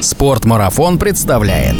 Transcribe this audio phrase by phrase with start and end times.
[0.00, 1.76] Спортмарафон представляет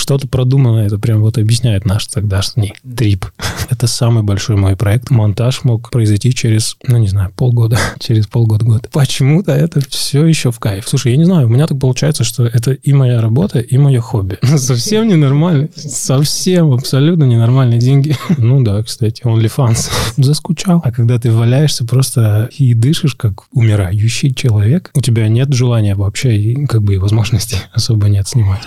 [0.00, 3.26] что-то продумано, это прям вот объясняет наш тогдашний трип.
[3.68, 5.10] Это самый большой мой проект.
[5.10, 8.88] Монтаж мог произойти через, ну не знаю, полгода, через полгода-год.
[8.92, 10.88] Почему-то это все еще в кайф.
[10.88, 14.00] Слушай, я не знаю, у меня так получается, что это и моя работа, и мое
[14.00, 14.38] хобби.
[14.56, 15.68] Совсем ненормально.
[15.76, 18.16] Совсем абсолютно ненормальные деньги.
[18.38, 19.90] Ну да, кстати, OnlyFans.
[20.16, 20.80] Заскучал.
[20.82, 26.36] А когда ты валяешься просто и дышишь, как умирающий человек, у тебя нет желания вообще
[26.36, 28.62] и как бы и возможности особо нет снимать.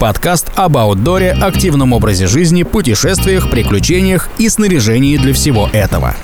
[0.00, 6.16] Подкаст об аутдоре, активном образе жизни, путешествиях, приключениях и снаряжении для всего этого.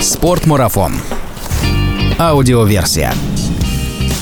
[0.00, 0.92] Спортмарафон.
[2.20, 3.12] Аудиоверсия.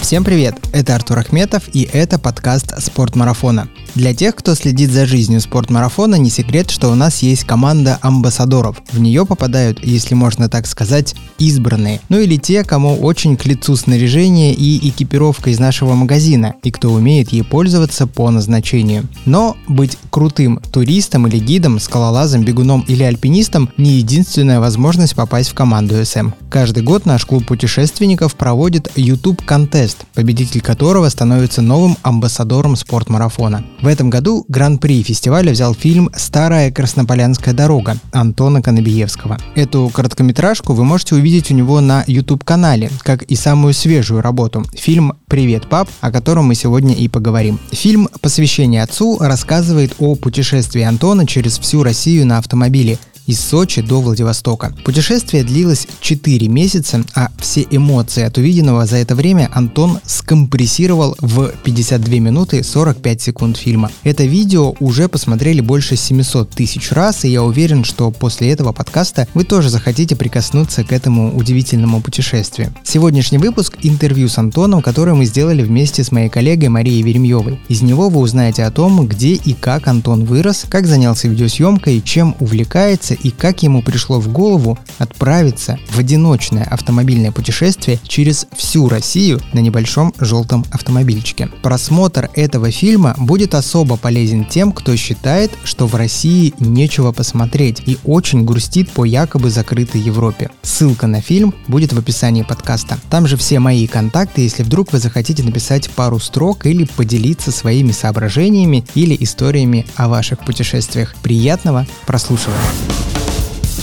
[0.01, 0.55] Всем привет!
[0.73, 3.69] Это Артур Ахметов и это подкаст «Спортмарафона».
[3.95, 8.83] Для тех, кто следит за жизнью спортмарафона, не секрет, что у нас есть команда амбассадоров.
[8.91, 12.01] В нее попадают, если можно так сказать, избранные.
[12.09, 16.93] Ну или те, кому очень к лицу снаряжение и экипировка из нашего магазина, и кто
[16.93, 19.05] умеет ей пользоваться по назначению.
[19.27, 25.55] Но быть крутым туристом или гидом, скалолазом, бегуном или альпинистом не единственная возможность попасть в
[25.55, 26.33] команду СМ.
[26.51, 33.65] Каждый год наш клуб путешественников проводит YouTube-контест, победитель которого становится новым амбассадором спортмарафона.
[33.85, 39.37] В этом году гран-при фестиваля взял фильм «Старая Краснополянская дорога» Антона Конобиевского.
[39.55, 45.19] Эту короткометражку вы можете увидеть у него на YouTube-канале, как и самую свежую работу– фильм
[45.27, 47.61] «Привет, пап», о котором мы сегодня и поговорим.
[47.73, 54.01] Фильм «Посвящение отцу» рассказывает о путешествии Антона через всю Россию на автомобиле– из Сочи до
[54.01, 54.75] Владивостока.
[54.85, 61.53] Путешествие длилось 4 месяца, а все эмоции от увиденного за это время Антон скомпрессировал в
[61.65, 63.91] 52 минуты 45 секунд фильма.
[64.03, 69.27] Это видео уже посмотрели больше 700 тысяч раз, и я уверен, что после этого подкаста
[69.35, 72.75] вы тоже захотите прикоснуться к этому удивительному путешествию.
[72.85, 77.61] Сегодняшний выпуск– интервью с Антоном, которое мы сделали вместе с моей коллегой Марией Веремьевой.
[77.69, 82.37] Из него вы узнаете о том, где и как Антон вырос, как занялся видеосъемкой, чем
[82.41, 89.41] увлекается и как ему пришло в голову отправиться в одиночное автомобильное путешествие через всю Россию
[89.53, 91.49] на небольшом желтом автомобильчике.
[91.63, 97.99] Просмотр этого фильма будет особо полезен тем, кто считает, что в России нечего посмотреть и
[98.05, 100.51] очень грустит по якобы закрытой Европе.
[100.63, 102.99] Ссылка на фильм будет в описании подкаста.
[103.11, 107.93] Там же все мои контакты, если вдруг вы захотите написать пару строк или поделиться своими
[107.93, 111.15] соображениями или историями о ваших путешествиях.
[111.23, 113.04] Приятного прослушивания!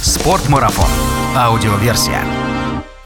[0.04, 0.90] Спортмарафон.
[1.36, 2.51] Аудиоверсия.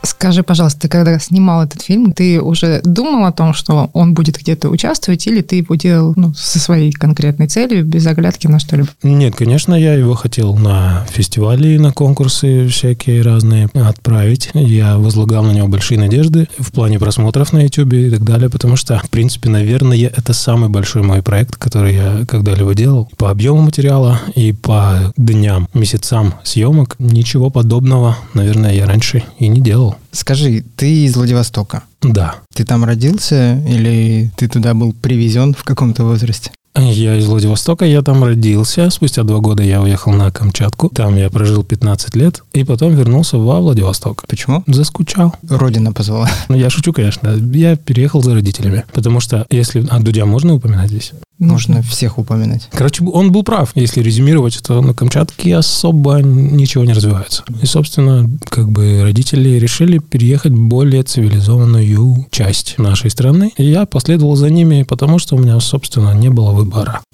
[0.05, 4.38] Скажи, пожалуйста, ты когда снимал этот фильм, ты уже думал о том, что он будет
[4.38, 8.89] где-то участвовать, или ты его делал ну, со своей конкретной целью, без оглядки на что-либо?
[9.03, 14.49] Нет, конечно, я его хотел на фестивали, на конкурсы всякие разные отправить.
[14.53, 18.75] Я возлагал на него большие надежды в плане просмотров на YouTube и так далее, потому
[18.75, 23.09] что, в принципе, наверное, это самый большой мой проект, который я когда-либо делал.
[23.17, 29.61] По объему материала и по дням, месяцам съемок ничего подобного, наверное, я раньше и не
[29.61, 29.94] делал.
[30.11, 31.83] Скажи, ты из Владивостока?
[32.01, 32.35] Да.
[32.53, 36.51] Ты там родился или ты туда был привезен в каком-то возрасте?
[36.78, 38.90] Я из Владивостока, я там родился.
[38.90, 40.90] Спустя два года я уехал на Камчатку.
[40.90, 42.44] Там я прожил 15 лет.
[42.53, 44.25] И потом вернулся во Владивосток.
[44.28, 44.63] Почему?
[44.68, 45.34] Заскучал.
[45.50, 46.30] Родина позвала.
[46.47, 47.30] Ну, я шучу, конечно.
[47.53, 48.84] Я переехал за родителями.
[48.94, 49.86] Потому что если...
[49.90, 51.12] А Дудя можно упоминать здесь?
[51.40, 52.69] Нужно всех упоминать.
[52.72, 53.72] Короче, он был прав.
[53.75, 57.44] Если резюмировать, то на Камчатке особо ничего не развивается.
[57.62, 63.52] И, собственно, как бы родители решили переехать в более цивилизованную часть нашей страны.
[63.57, 66.64] И я последовал за ними, потому что у меня, собственно, не было выбора.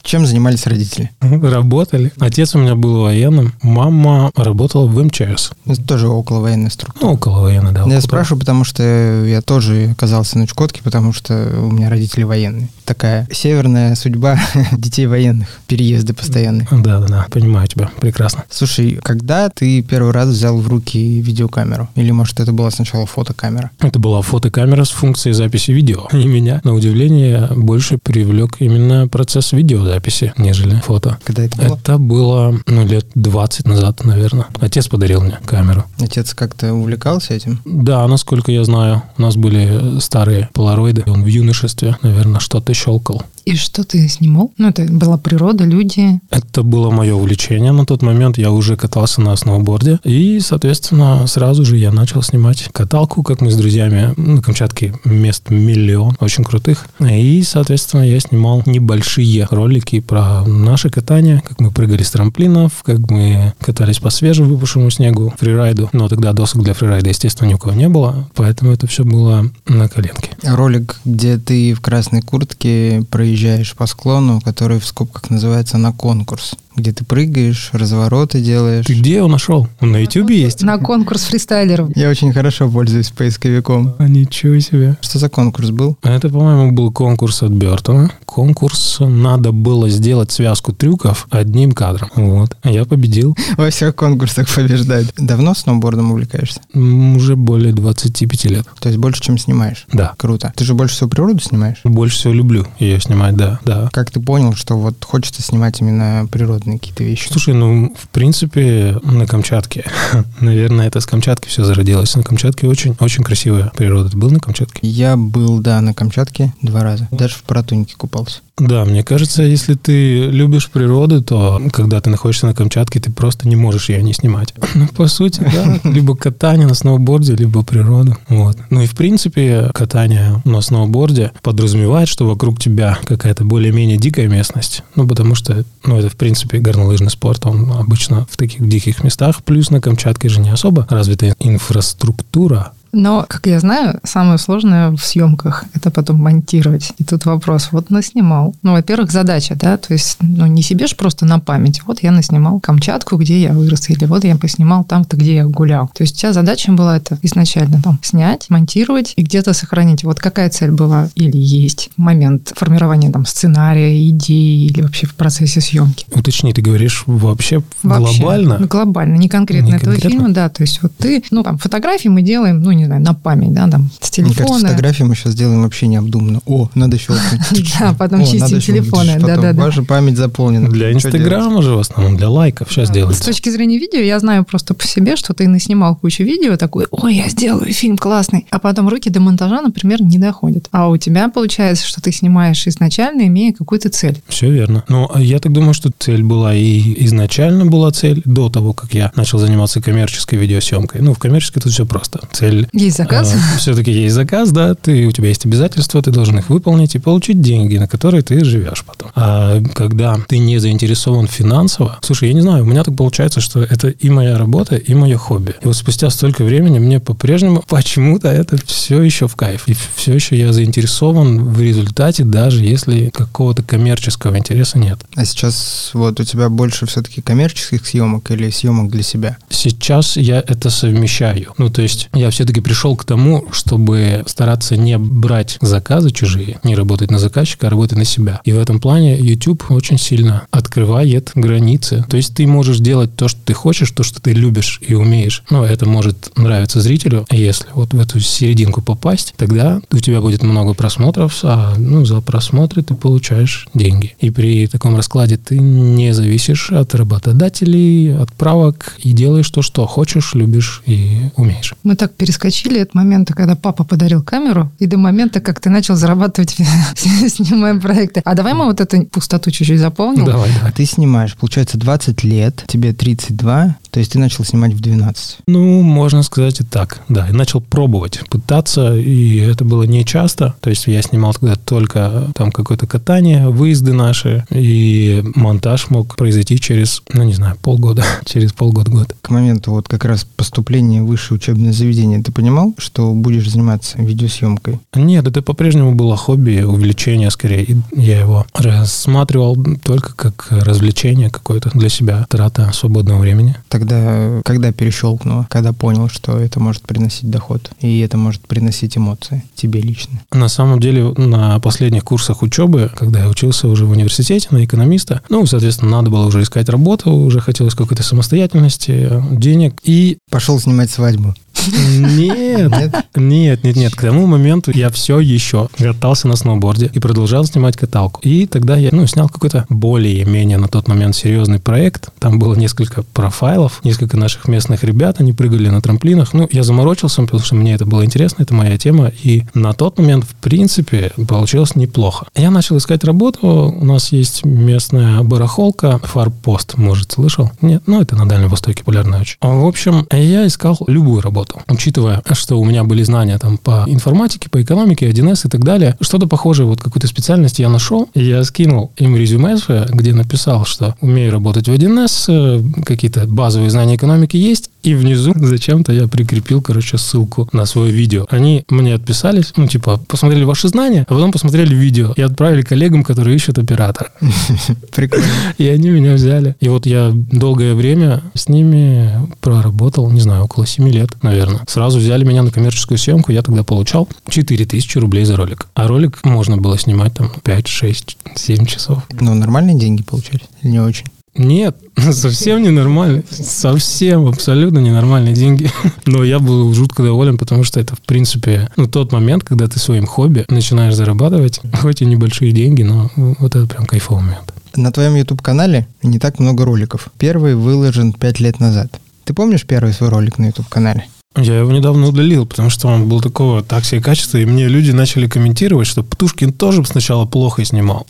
[0.03, 1.11] Чем занимались родители?
[1.21, 2.11] Работали.
[2.19, 5.51] Отец у меня был военным, мама работала в МЧС.
[5.65, 7.05] Это тоже около военной структуры.
[7.05, 7.85] Ну, около военной, да.
[7.85, 8.83] Я спрашиваю, потому что
[9.25, 12.69] я тоже оказался на Чукотке, потому что у меня родители военные.
[12.91, 14.37] Такая северная судьба
[14.73, 16.67] детей военных, переезды постоянные.
[16.71, 18.43] Да, да, да, понимаю тебя прекрасно.
[18.49, 21.87] Слушай, когда ты первый раз взял в руки видеокамеру?
[21.95, 23.71] Или, может, это была сначала фотокамера?
[23.79, 26.09] Это была фотокамера с функцией записи видео.
[26.11, 31.17] И меня, на удивление, больше привлек именно процесс видеозаписи, нежели фото.
[31.23, 31.77] Когда это было?
[31.77, 34.47] Это было, ну, лет 20 назад, наверное.
[34.59, 35.85] Отец подарил мне камеру.
[35.97, 37.61] Отец как-то увлекался этим?
[37.63, 39.03] Да, насколько я знаю.
[39.17, 41.05] У нас были старые полароиды.
[41.07, 43.22] Он в юношестве, наверное, что-то щелкал.
[43.45, 44.51] И что ты снимал?
[44.57, 46.19] Ну, это была природа, люди.
[46.29, 47.71] Это было мое увлечение.
[47.71, 49.99] На тот момент я уже катался на сноуборде.
[50.03, 54.13] И, соответственно, сразу же я начал снимать каталку, как мы с друзьями.
[54.17, 56.85] На Камчатке мест миллион, очень крутых.
[56.99, 62.99] И, соответственно, я снимал небольшие ролики про наше катание, как мы прыгали с трамплинов, как
[63.09, 65.89] мы катались по свежевыпавшему снегу, фрирайду.
[65.93, 69.49] Но тогда досок для фрирайда, естественно, ни у кого не было, поэтому это все было
[69.67, 70.31] на коленке.
[70.43, 76.55] Ролик, где ты в красной куртке проезжаешь по склону, который в скобках называется «На конкурс»
[76.75, 78.85] где ты прыгаешь, развороты делаешь.
[78.85, 79.67] Ты где его нашел?
[79.79, 80.63] Он на YouTube есть?
[80.63, 81.95] На конкурс фристайлеров.
[81.95, 83.95] Я очень хорошо пользуюсь поисковиком.
[83.97, 84.97] А ничего себе.
[85.01, 85.97] Что за конкурс был?
[86.01, 88.11] Это, по-моему, был конкурс от Бертона.
[88.25, 92.09] Конкурс надо было сделать связку трюков одним кадром.
[92.15, 92.55] Вот.
[92.61, 93.35] А я победил.
[93.57, 95.13] Во всех конкурсах побеждает.
[95.17, 96.61] Давно сноубордом увлекаешься?
[96.73, 98.65] Уже более 25 лет.
[98.79, 99.85] То есть больше, чем снимаешь?
[99.91, 100.13] Да.
[100.17, 100.53] Круто.
[100.55, 101.79] Ты же больше всего природу снимаешь?
[101.83, 103.89] Больше всего люблю ее снимать, да, да.
[103.91, 106.27] Как ты понял, что вот хочется снимать именно
[106.61, 107.27] природные какие-то вещи?
[107.29, 109.85] Слушай, ну, в принципе, на Камчатке.
[110.39, 112.15] Наверное, это с Камчатки все зародилось.
[112.15, 114.09] На Камчатке очень, очень красивая природа.
[114.09, 114.79] Ты был на Камчатке?
[114.81, 117.07] Я был, да, на Камчатке два раза.
[117.11, 118.41] Даже в Паратунике купался.
[118.61, 123.47] Да, мне кажется, если ты любишь природу, то когда ты находишься на Камчатке, ты просто
[123.47, 124.53] не можешь ее не снимать.
[124.81, 128.17] Ну, по сути, да, либо катание на сноуборде, либо природу.
[128.29, 128.57] Вот.
[128.69, 134.83] Ну и в принципе, катание на сноуборде подразумевает, что вокруг тебя какая-то более-менее дикая местность.
[134.95, 139.43] Ну, потому что, ну, это в принципе горнолыжный спорт, он обычно в таких диких местах.
[139.43, 144.99] Плюс на Камчатке же не особо развитая инфраструктура, Но, как я знаю, самое сложное в
[144.99, 146.93] съемках– это потом монтировать.
[146.97, 148.53] И тут вопрос, вот наснимал.
[148.63, 151.81] Ну, во-первых, задача, да, то есть, ну, не себе ж просто на память.
[151.85, 155.89] Вот я наснимал Камчатку, где я вырос, или вот я поснимал там-то, где я гулял.
[155.93, 160.03] То есть, у тебя задача была это изначально там снять, монтировать и где-то сохранить.
[160.03, 165.15] Вот какая цель была или есть в момент формирования там сценария, идеи или вообще в
[165.15, 166.05] процессе съемки?
[166.13, 168.19] Уточни, ты говоришь вообще, Вообще.
[168.19, 168.57] глобально?
[168.59, 170.09] Ну, глобально, не конкретно Не этого конкретно?
[170.09, 170.49] фильма, да.
[170.49, 173.67] То есть вот ты, ну, там, фотографии мы делаем, ну, не знаю, на память, да,
[173.69, 174.67] там, с Мне кажется, телефона.
[174.69, 176.41] фотографии мы сейчас делаем вообще необдуманно.
[176.45, 177.41] О, надо щелкнуть.
[177.79, 179.61] Да, потом чистим телефоны, Потом да-да-да.
[179.63, 180.69] Ваша память заполнена.
[180.69, 180.91] Для?
[180.93, 183.23] Инстаграма же в основном, для лайков сейчас С делается.
[183.25, 187.15] точки зрения видео, я знаю просто по себе, что ты наснимал кучу видео, такой, ой,
[187.15, 190.67] я сделаю фильм классный, а потом руки до монтажа, например, не доходят.
[190.71, 194.21] А у тебя получается, что ты снимаешь изначально, имея какую-то цель.
[194.27, 194.83] Все верно.
[194.89, 199.11] Но я так думаю, что цель была и изначально была цель до того, как я
[199.15, 201.01] начал заниматься коммерческой видеосъемкой.
[201.01, 202.19] Ну, в коммерческой тут все просто.
[202.31, 203.33] Цель Есть заказ?
[203.57, 207.41] все-таки есть заказ, да, ты, у тебя есть обязательства, ты должен их выполнить и получить
[207.41, 209.11] деньги, на которые ты живешь потом.
[209.15, 213.61] А когда ты не заинтересован финансово, слушай, я не знаю, у меня так получается, что
[213.61, 215.55] это и моя работа, и мое хобби.
[215.61, 219.67] И вот спустя столько времени мне по-прежнему почему-то это все еще в кайф.
[219.67, 224.99] И все еще я заинтересован в результате, даже если какого-то коммерческого интереса нет.
[225.15, 229.37] А сейчас вот у тебя больше все-таки коммерческих съемок или съемок для себя?
[229.49, 231.53] Сейчас я это совмещаю.
[231.57, 236.75] Ну, то есть я все-таки пришел к тому, чтобы стараться не брать заказы чужие, не
[236.75, 238.41] работать на заказчика, а работать на себя.
[238.45, 242.05] И в этом плане YouTube очень сильно открывает границы.
[242.09, 245.43] То есть ты можешь делать то, что ты хочешь, то, что ты любишь и умеешь.
[245.49, 247.25] Но это может нравиться зрителю.
[247.31, 252.21] Если вот в эту серединку попасть, тогда у тебя будет много просмотров, а ну, за
[252.21, 254.15] просмотры ты получаешь деньги.
[254.19, 259.85] И при таком раскладе ты не зависишь от работодателей, от правок и делаешь то, что
[259.85, 261.73] хочешь, любишь и умеешь.
[261.83, 262.50] Мы так перескочили
[262.81, 266.51] от момента, когда папа подарил камеру, и до момента, как ты начал зарабатывать,
[266.95, 268.21] снимая проекты.
[268.25, 270.25] А давай мы вот эту пустоту чуть-чуть заполним.
[270.25, 270.71] Давай, А давай.
[270.71, 275.39] ты снимаешь, получается, 20 лет, тебе 32, то есть ты начал снимать в 12.
[275.47, 277.27] Ну, можно сказать и так, да.
[277.29, 280.55] И начал пробовать, пытаться, и это было не часто.
[280.61, 286.59] То есть я снимал тогда только там какое-то катание, выезды наши, и монтаж мог произойти
[286.59, 289.15] через, ну, не знаю, полгода, через полгода-год.
[289.21, 294.01] К моменту вот как раз поступления в высшее учебное заведение, ты понимал, что будешь заниматься
[294.01, 294.79] видеосъемкой?
[294.95, 297.63] Нет, это по-прежнему было хобби, увлечение скорее.
[297.63, 303.55] И я его рассматривал только как развлечение какое-то для себя, трата свободного времени.
[303.69, 309.43] Тогда, когда перещелкнуло, когда понял, что это может приносить доход, и это может приносить эмоции
[309.55, 310.21] тебе лично?
[310.31, 315.21] На самом деле, на последних курсах учебы, когда я учился уже в университете на экономиста,
[315.29, 319.75] ну, соответственно, надо было уже искать работу, уже хотелось какой-то самостоятельности, денег.
[319.83, 321.35] И Пошел снимать свадьбу.
[321.67, 323.05] Нет, Нет?
[323.15, 323.95] нет, нет, нет.
[323.95, 328.19] К тому моменту я все еще катался на сноуборде и продолжал снимать каталку.
[328.23, 332.09] И тогда я, ну, снял какой-то более-менее на тот момент серьезный проект.
[332.19, 336.33] Там было несколько профайлов, несколько наших местных ребят, они прыгали на трамплинах.
[336.33, 339.11] Ну, я заморочился, потому что мне это было интересно, это моя тема.
[339.23, 342.27] И на тот момент, в принципе, получилось неплохо.
[342.35, 343.47] Я начал искать работу.
[343.47, 347.51] У нас есть местная барахолка, фарпост, может, слышал?
[347.61, 349.37] Нет, ну, это на Дальнем Востоке популярная очень.
[349.41, 351.40] В общем, я искал любую работу.
[351.41, 351.61] Работал.
[351.67, 355.97] Учитывая, что у меня были знания там по информатике, по экономике, 1С и так далее,
[356.01, 359.51] что-то похожее, вот какую-то специальность я нашел, и я скинул им резюме
[359.89, 365.33] где написал, что умею работать в 1С, э, какие-то базовые знания экономики есть, и внизу
[365.35, 368.25] зачем-то я прикрепил, короче, ссылку на свое видео.
[368.29, 373.03] Они мне отписались, ну, типа, посмотрели ваши знания, а потом посмотрели видео и отправили коллегам,
[373.03, 374.11] которые ищут оператора.
[374.95, 375.25] Прикольно.
[375.57, 376.55] И они меня взяли.
[376.59, 381.30] И вот я долгое время с ними проработал, не знаю, около 7 лет, наверное.
[381.67, 385.67] Сразу взяли меня на коммерческую съемку, я тогда получал 4000 рублей за ролик.
[385.73, 389.03] А ролик можно было снимать там 5, 6, 7 часов.
[389.19, 390.47] Ну, нормальные деньги получались?
[390.61, 391.05] Или не очень?
[391.35, 393.23] Нет, совсем ненормально.
[393.29, 395.69] Совсем, абсолютно ненормальные деньги.
[396.05, 399.79] Но я был жутко доволен, потому что это, в принципе, ну, тот момент, когда ты
[399.79, 404.53] своим хобби начинаешь зарабатывать, хоть и небольшие деньги, но вот это прям кайфовый момент.
[404.75, 407.09] На твоем YouTube-канале не так много роликов.
[407.17, 408.99] Первый выложен 5 лет назад.
[409.25, 411.05] Ты помнишь первый свой ролик на YouTube-канале?
[411.37, 414.91] Я его недавно удалил, потому что он был такого так себе качества, и мне люди
[414.91, 418.05] начали комментировать, что Птушкин тоже сначала плохо снимал.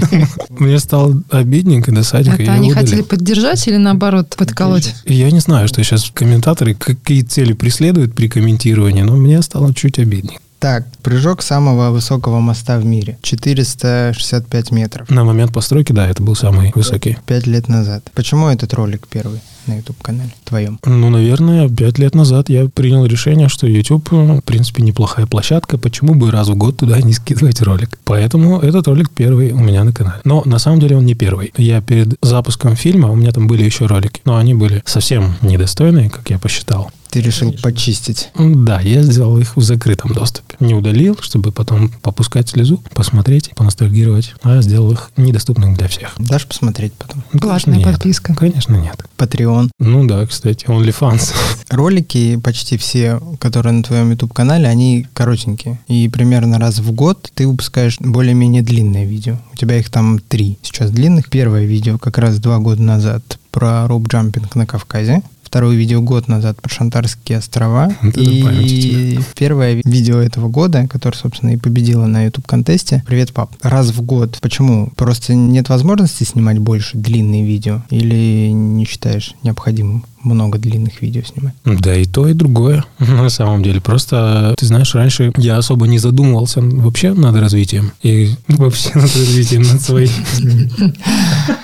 [0.50, 2.40] Мне стало обидненько до садика.
[2.40, 4.94] Это они хотели поддержать или наоборот подколоть?
[5.04, 9.98] Я не знаю, что сейчас комментаторы какие цели преследуют при комментировании, но мне стало чуть
[9.98, 10.38] обиднее.
[10.60, 13.18] Так, прыжок самого высокого моста в мире.
[13.22, 15.08] 465 метров.
[15.08, 17.16] На момент постройки, да, это был самый высокий.
[17.26, 18.04] Пять лет назад.
[18.14, 20.78] Почему этот ролик первый на YouTube-канале твоем?
[20.84, 25.78] Ну, наверное, пять лет назад я принял решение, что YouTube, в принципе, неплохая площадка.
[25.78, 27.98] Почему бы раз в год туда не скидывать ролик?
[28.04, 30.20] Поэтому этот ролик первый у меня на канале.
[30.24, 31.52] Но на самом деле он не первый.
[31.56, 36.10] Я перед запуском фильма, у меня там были еще ролики, но они были совсем недостойные,
[36.10, 36.90] как я посчитал.
[37.10, 38.30] Ты решил почистить.
[38.38, 40.54] Да, я сделал их в закрытом доступе.
[40.60, 46.14] Не удалил, чтобы потом попускать слезу, посмотреть, поностальгировать, а сделал их недоступным для всех.
[46.18, 47.24] Дашь посмотреть потом?
[47.32, 47.92] Ну, конечно, Платная нет.
[47.92, 48.34] подписка.
[48.36, 49.04] Конечно, нет.
[49.50, 49.70] Patreon.
[49.78, 51.34] Ну да, кстати, OnlyFans.
[51.70, 55.80] Ролики почти все, которые на твоем YouTube-канале, они коротенькие.
[55.88, 59.36] И примерно раз в год ты выпускаешь более-менее длинное видео.
[59.52, 61.28] У тебя их там три сейчас длинных.
[61.28, 65.22] Первое видео как раз два года назад про rope jumping на Кавказе.
[65.50, 67.92] Второе видео год назад про Шантарские острова.
[68.02, 73.02] Это и первое ви- видео этого года, которое, собственно, и победило на YouTube-контесте.
[73.04, 73.50] Привет, пап.
[73.60, 74.38] Раз в год.
[74.40, 74.92] Почему?
[74.94, 77.82] Просто нет возможности снимать больше длинные видео?
[77.90, 81.54] Или не считаешь необходимым много длинных видео снимать?
[81.64, 83.80] Да и то, и другое, на самом деле.
[83.80, 87.92] Просто, ты знаешь, раньше я особо не задумывался вообще над развитием.
[88.02, 90.10] И вообще над развитием над своим.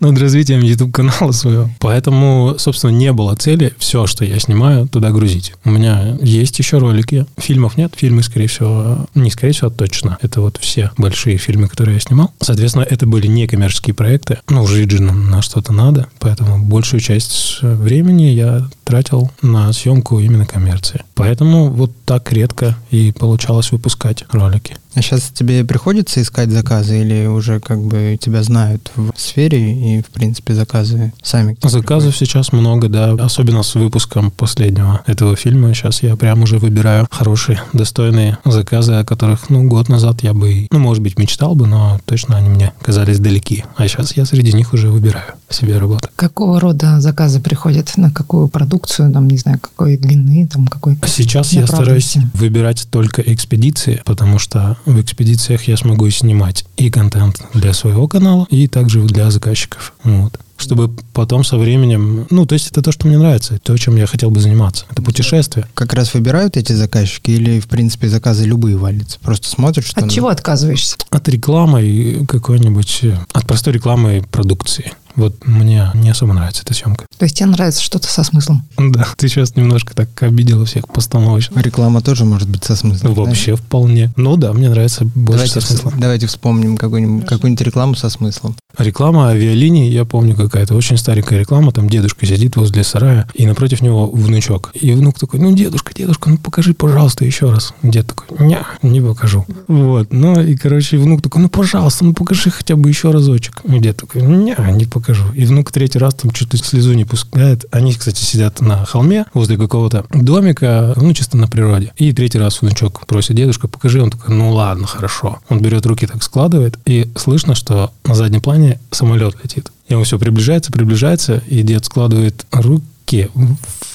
[0.00, 1.70] Над развитием YouTube-канала своего.
[1.78, 5.54] Поэтому, собственно, не было цели все, что я снимаю, туда грузить.
[5.64, 7.26] У меня есть еще ролики.
[7.38, 7.94] Фильмов нет.
[7.96, 10.18] Фильмы, скорее всего, не скорее всего, а точно.
[10.20, 12.32] Это вот все большие фильмы, которые я снимал.
[12.40, 14.38] Соответственно, это были не коммерческие проекты.
[14.48, 16.08] Ну, жить же на что-то надо.
[16.18, 18.45] Поэтому большую часть времени я
[18.84, 21.02] тратил на съемку именно коммерции.
[21.14, 24.76] Поэтому вот так редко и получалось выпускать ролики.
[24.96, 30.02] А сейчас тебе приходится искать заказы или уже как бы тебя знают в сфере и,
[30.02, 31.52] в принципе, заказы сами?
[31.52, 33.12] к тебе Заказов сейчас много, да.
[33.12, 35.74] Особенно с выпуском последнего этого фильма.
[35.74, 40.66] Сейчас я прям уже выбираю хорошие, достойные заказы, о которых, ну, год назад я бы,
[40.70, 43.64] ну, может быть, мечтал бы, но точно они мне казались далеки.
[43.76, 46.08] А сейчас я среди них уже выбираю себе работу.
[46.16, 47.92] Какого рода заказы приходят?
[47.98, 49.12] На какую продукцию?
[49.12, 50.98] Там, не знаю, какой длины, там, какой...
[51.06, 57.40] Сейчас я стараюсь выбирать только экспедиции, потому что в экспедициях я смогу снимать и контент
[57.52, 59.92] для своего канала, и также для заказчиков.
[60.04, 60.38] Вот.
[60.56, 62.26] Чтобы потом со временем...
[62.30, 64.86] Ну, то есть это то, что мне нравится, то, чем я хотел бы заниматься.
[64.90, 65.66] Это путешествие.
[65.74, 69.18] Как раз выбирают эти заказчики или, в принципе, заказы любые валятся?
[69.20, 70.00] Просто смотришь, что...
[70.00, 70.96] От чего отказываешься?
[71.10, 73.00] От рекламы какой-нибудь...
[73.02, 74.92] э, От простой рекламы продукции.
[75.16, 77.06] Вот мне не особо нравится эта съемка.
[77.18, 78.64] То есть тебе нравится что-то со смыслом?
[78.76, 81.58] Да, ты сейчас немножко так обидела всех постановочно.
[81.60, 83.14] Реклама тоже может быть со смыслом.
[83.14, 83.22] да?
[83.22, 84.12] Вообще вполне.
[84.16, 85.94] Ну да, мне нравится больше Давайте, со смыслом.
[85.98, 88.56] давайте вспомним какую-нибудь, какую-нибудь рекламу со смыслом.
[88.78, 93.80] Реклама авиалиний, я помню какая-то очень старенькая реклама, там дедушка сидит возле сарая, и напротив
[93.80, 94.70] него внучок.
[94.74, 97.72] И внук такой, ну, дедушка, дедушка, ну, покажи, пожалуйста, еще раз.
[97.82, 99.46] Дед такой, не, не покажу.
[99.66, 103.62] Вот, ну, и, короче, внук такой, ну, пожалуйста, ну, покажи хотя бы еще разочек.
[103.64, 105.05] И дед такой, не, не покажу.
[105.34, 107.64] И внук третий раз там что-то слезу не пускает.
[107.70, 111.92] Они, кстати, сидят на холме возле какого-то домика, ну, чисто на природе.
[111.96, 114.02] И третий раз внучок просит, дедушка, покажи.
[114.02, 115.38] Он такой, ну, ладно, хорошо.
[115.48, 119.70] Он берет руки, так складывает, и слышно, что на заднем плане самолет летит.
[119.88, 123.30] И он все приближается, приближается, и дед складывает руки руки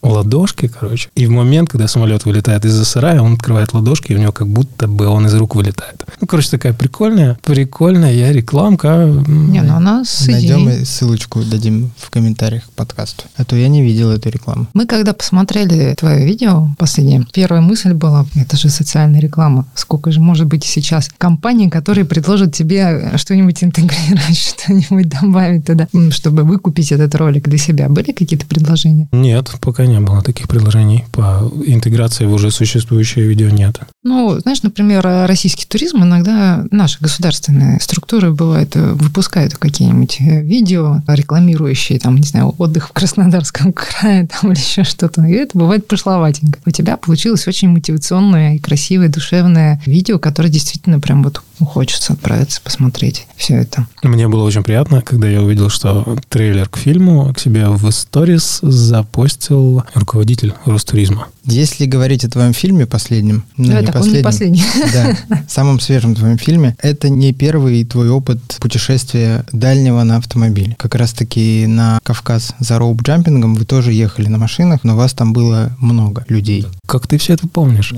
[0.02, 1.10] в ладошки, короче.
[1.16, 4.48] И в момент, когда самолет вылетает из-за сарая, он открывает ладошки, и у него как
[4.48, 6.06] будто бы он из рук вылетает.
[6.20, 9.06] Ну, короче, такая прикольная, прикольная я рекламка.
[9.28, 10.82] Не, ну она с Найдем идеей.
[10.82, 13.26] и ссылочку дадим в комментариях к подкасту.
[13.36, 14.68] А то я не видел эту рекламу.
[14.74, 19.68] Мы когда посмотрели твое видео последнее, первая мысль была, это же социальная реклама.
[19.76, 26.44] Сколько же может быть сейчас компаний, которые предложат тебе что-нибудь интегрировать, что-нибудь добавить туда, чтобы
[26.44, 27.88] выкупить этот ролик для себя.
[27.88, 29.01] Были какие-то предложения?
[29.12, 31.06] Нет, пока не было таких предложений.
[31.12, 33.80] По интеграции в уже существующее видео нет.
[34.04, 41.02] Ну, знаешь, например, российский туризм иногда наши государственные структуры бывает э, выпускают какие-нибудь э, видео,
[41.08, 45.24] рекламирующие, там, не знаю, отдых в Краснодарском крае там, или еще что-то.
[45.24, 46.60] И это бывает пошловатенько.
[46.66, 52.62] У тебя получилось очень мотивационное и красивое, душевное видео, которое действительно прям вот хочется отправиться
[52.62, 53.88] посмотреть все это.
[54.04, 58.60] Мне было очень приятно, когда я увидел, что трейлер к фильму к себе в сторис
[58.92, 61.28] запостил руководитель Ростуризма.
[61.46, 64.92] Если говорить о твоем фильме последнем, ну, Да, не так он не последнем, последний.
[65.30, 70.76] да, самом свежем твоем фильме, это не первый твой опыт путешествия дальнего на автомобиле.
[70.78, 75.32] Как раз-таки на Кавказ за rope jumping'ом вы тоже ехали на машинах, но вас там
[75.32, 76.68] было много людей.
[76.86, 77.94] Как ты все это помнишь?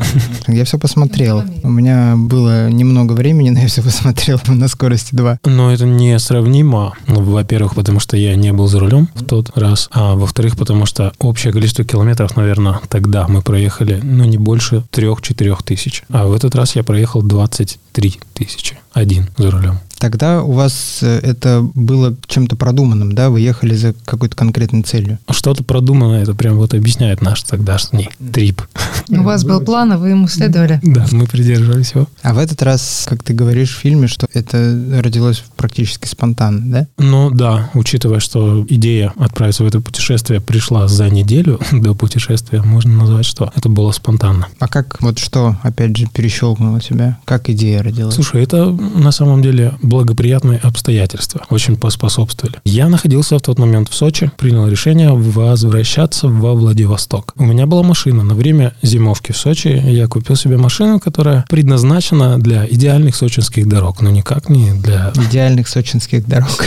[0.48, 1.44] Я все посмотрел.
[1.64, 5.40] У меня было немного времени, но я все посмотрел на скорости 2.
[5.46, 6.94] Но это несравнимо.
[7.08, 9.90] Ну, Во-первых, потому что я не был за рулем в тот раз.
[9.92, 15.58] А во-вторых, потому что общее количество километров, наверное, тогда мы проехали, ну, не больше 3-4
[15.64, 16.04] тысяч.
[16.10, 18.78] А в этот раз я проехал 23 тысячи.
[18.94, 19.80] Один за рулем.
[20.04, 23.30] Тогда у вас э, это было чем-то продуманным, да?
[23.30, 25.18] Вы ехали за какой-то конкретной целью.
[25.30, 28.62] Что-то продумано, это прям вот объясняет наш тогдашний трип.
[29.08, 30.82] У вас был план, и вы ему следовали.
[30.84, 32.08] Да, мы придерживались его.
[32.22, 34.58] А в этот раз, как ты говоришь в фильме, что это
[35.02, 36.88] родилось практически спонтанно, да?
[36.98, 42.94] Ну да, учитывая, что идея отправиться в это путешествие пришла за неделю до путешествия, можно
[42.98, 44.48] назвать, что это было спонтанно.
[44.60, 47.20] А как, вот что, опять же, перещелкнуло тебя?
[47.24, 48.16] Как идея родилась?
[48.16, 52.58] Слушай, это на самом деле благоприятные обстоятельства очень поспособствовали.
[52.66, 57.34] Я находился в тот момент в Сочи, принял решение возвращаться во Владивосток.
[57.38, 58.24] У меня была машина.
[58.24, 64.02] На время зимовки в Сочи я купил себе машину, которая предназначена для идеальных сочинских дорог,
[64.02, 65.12] но никак не для...
[65.30, 66.64] Идеальных сочинских дорог.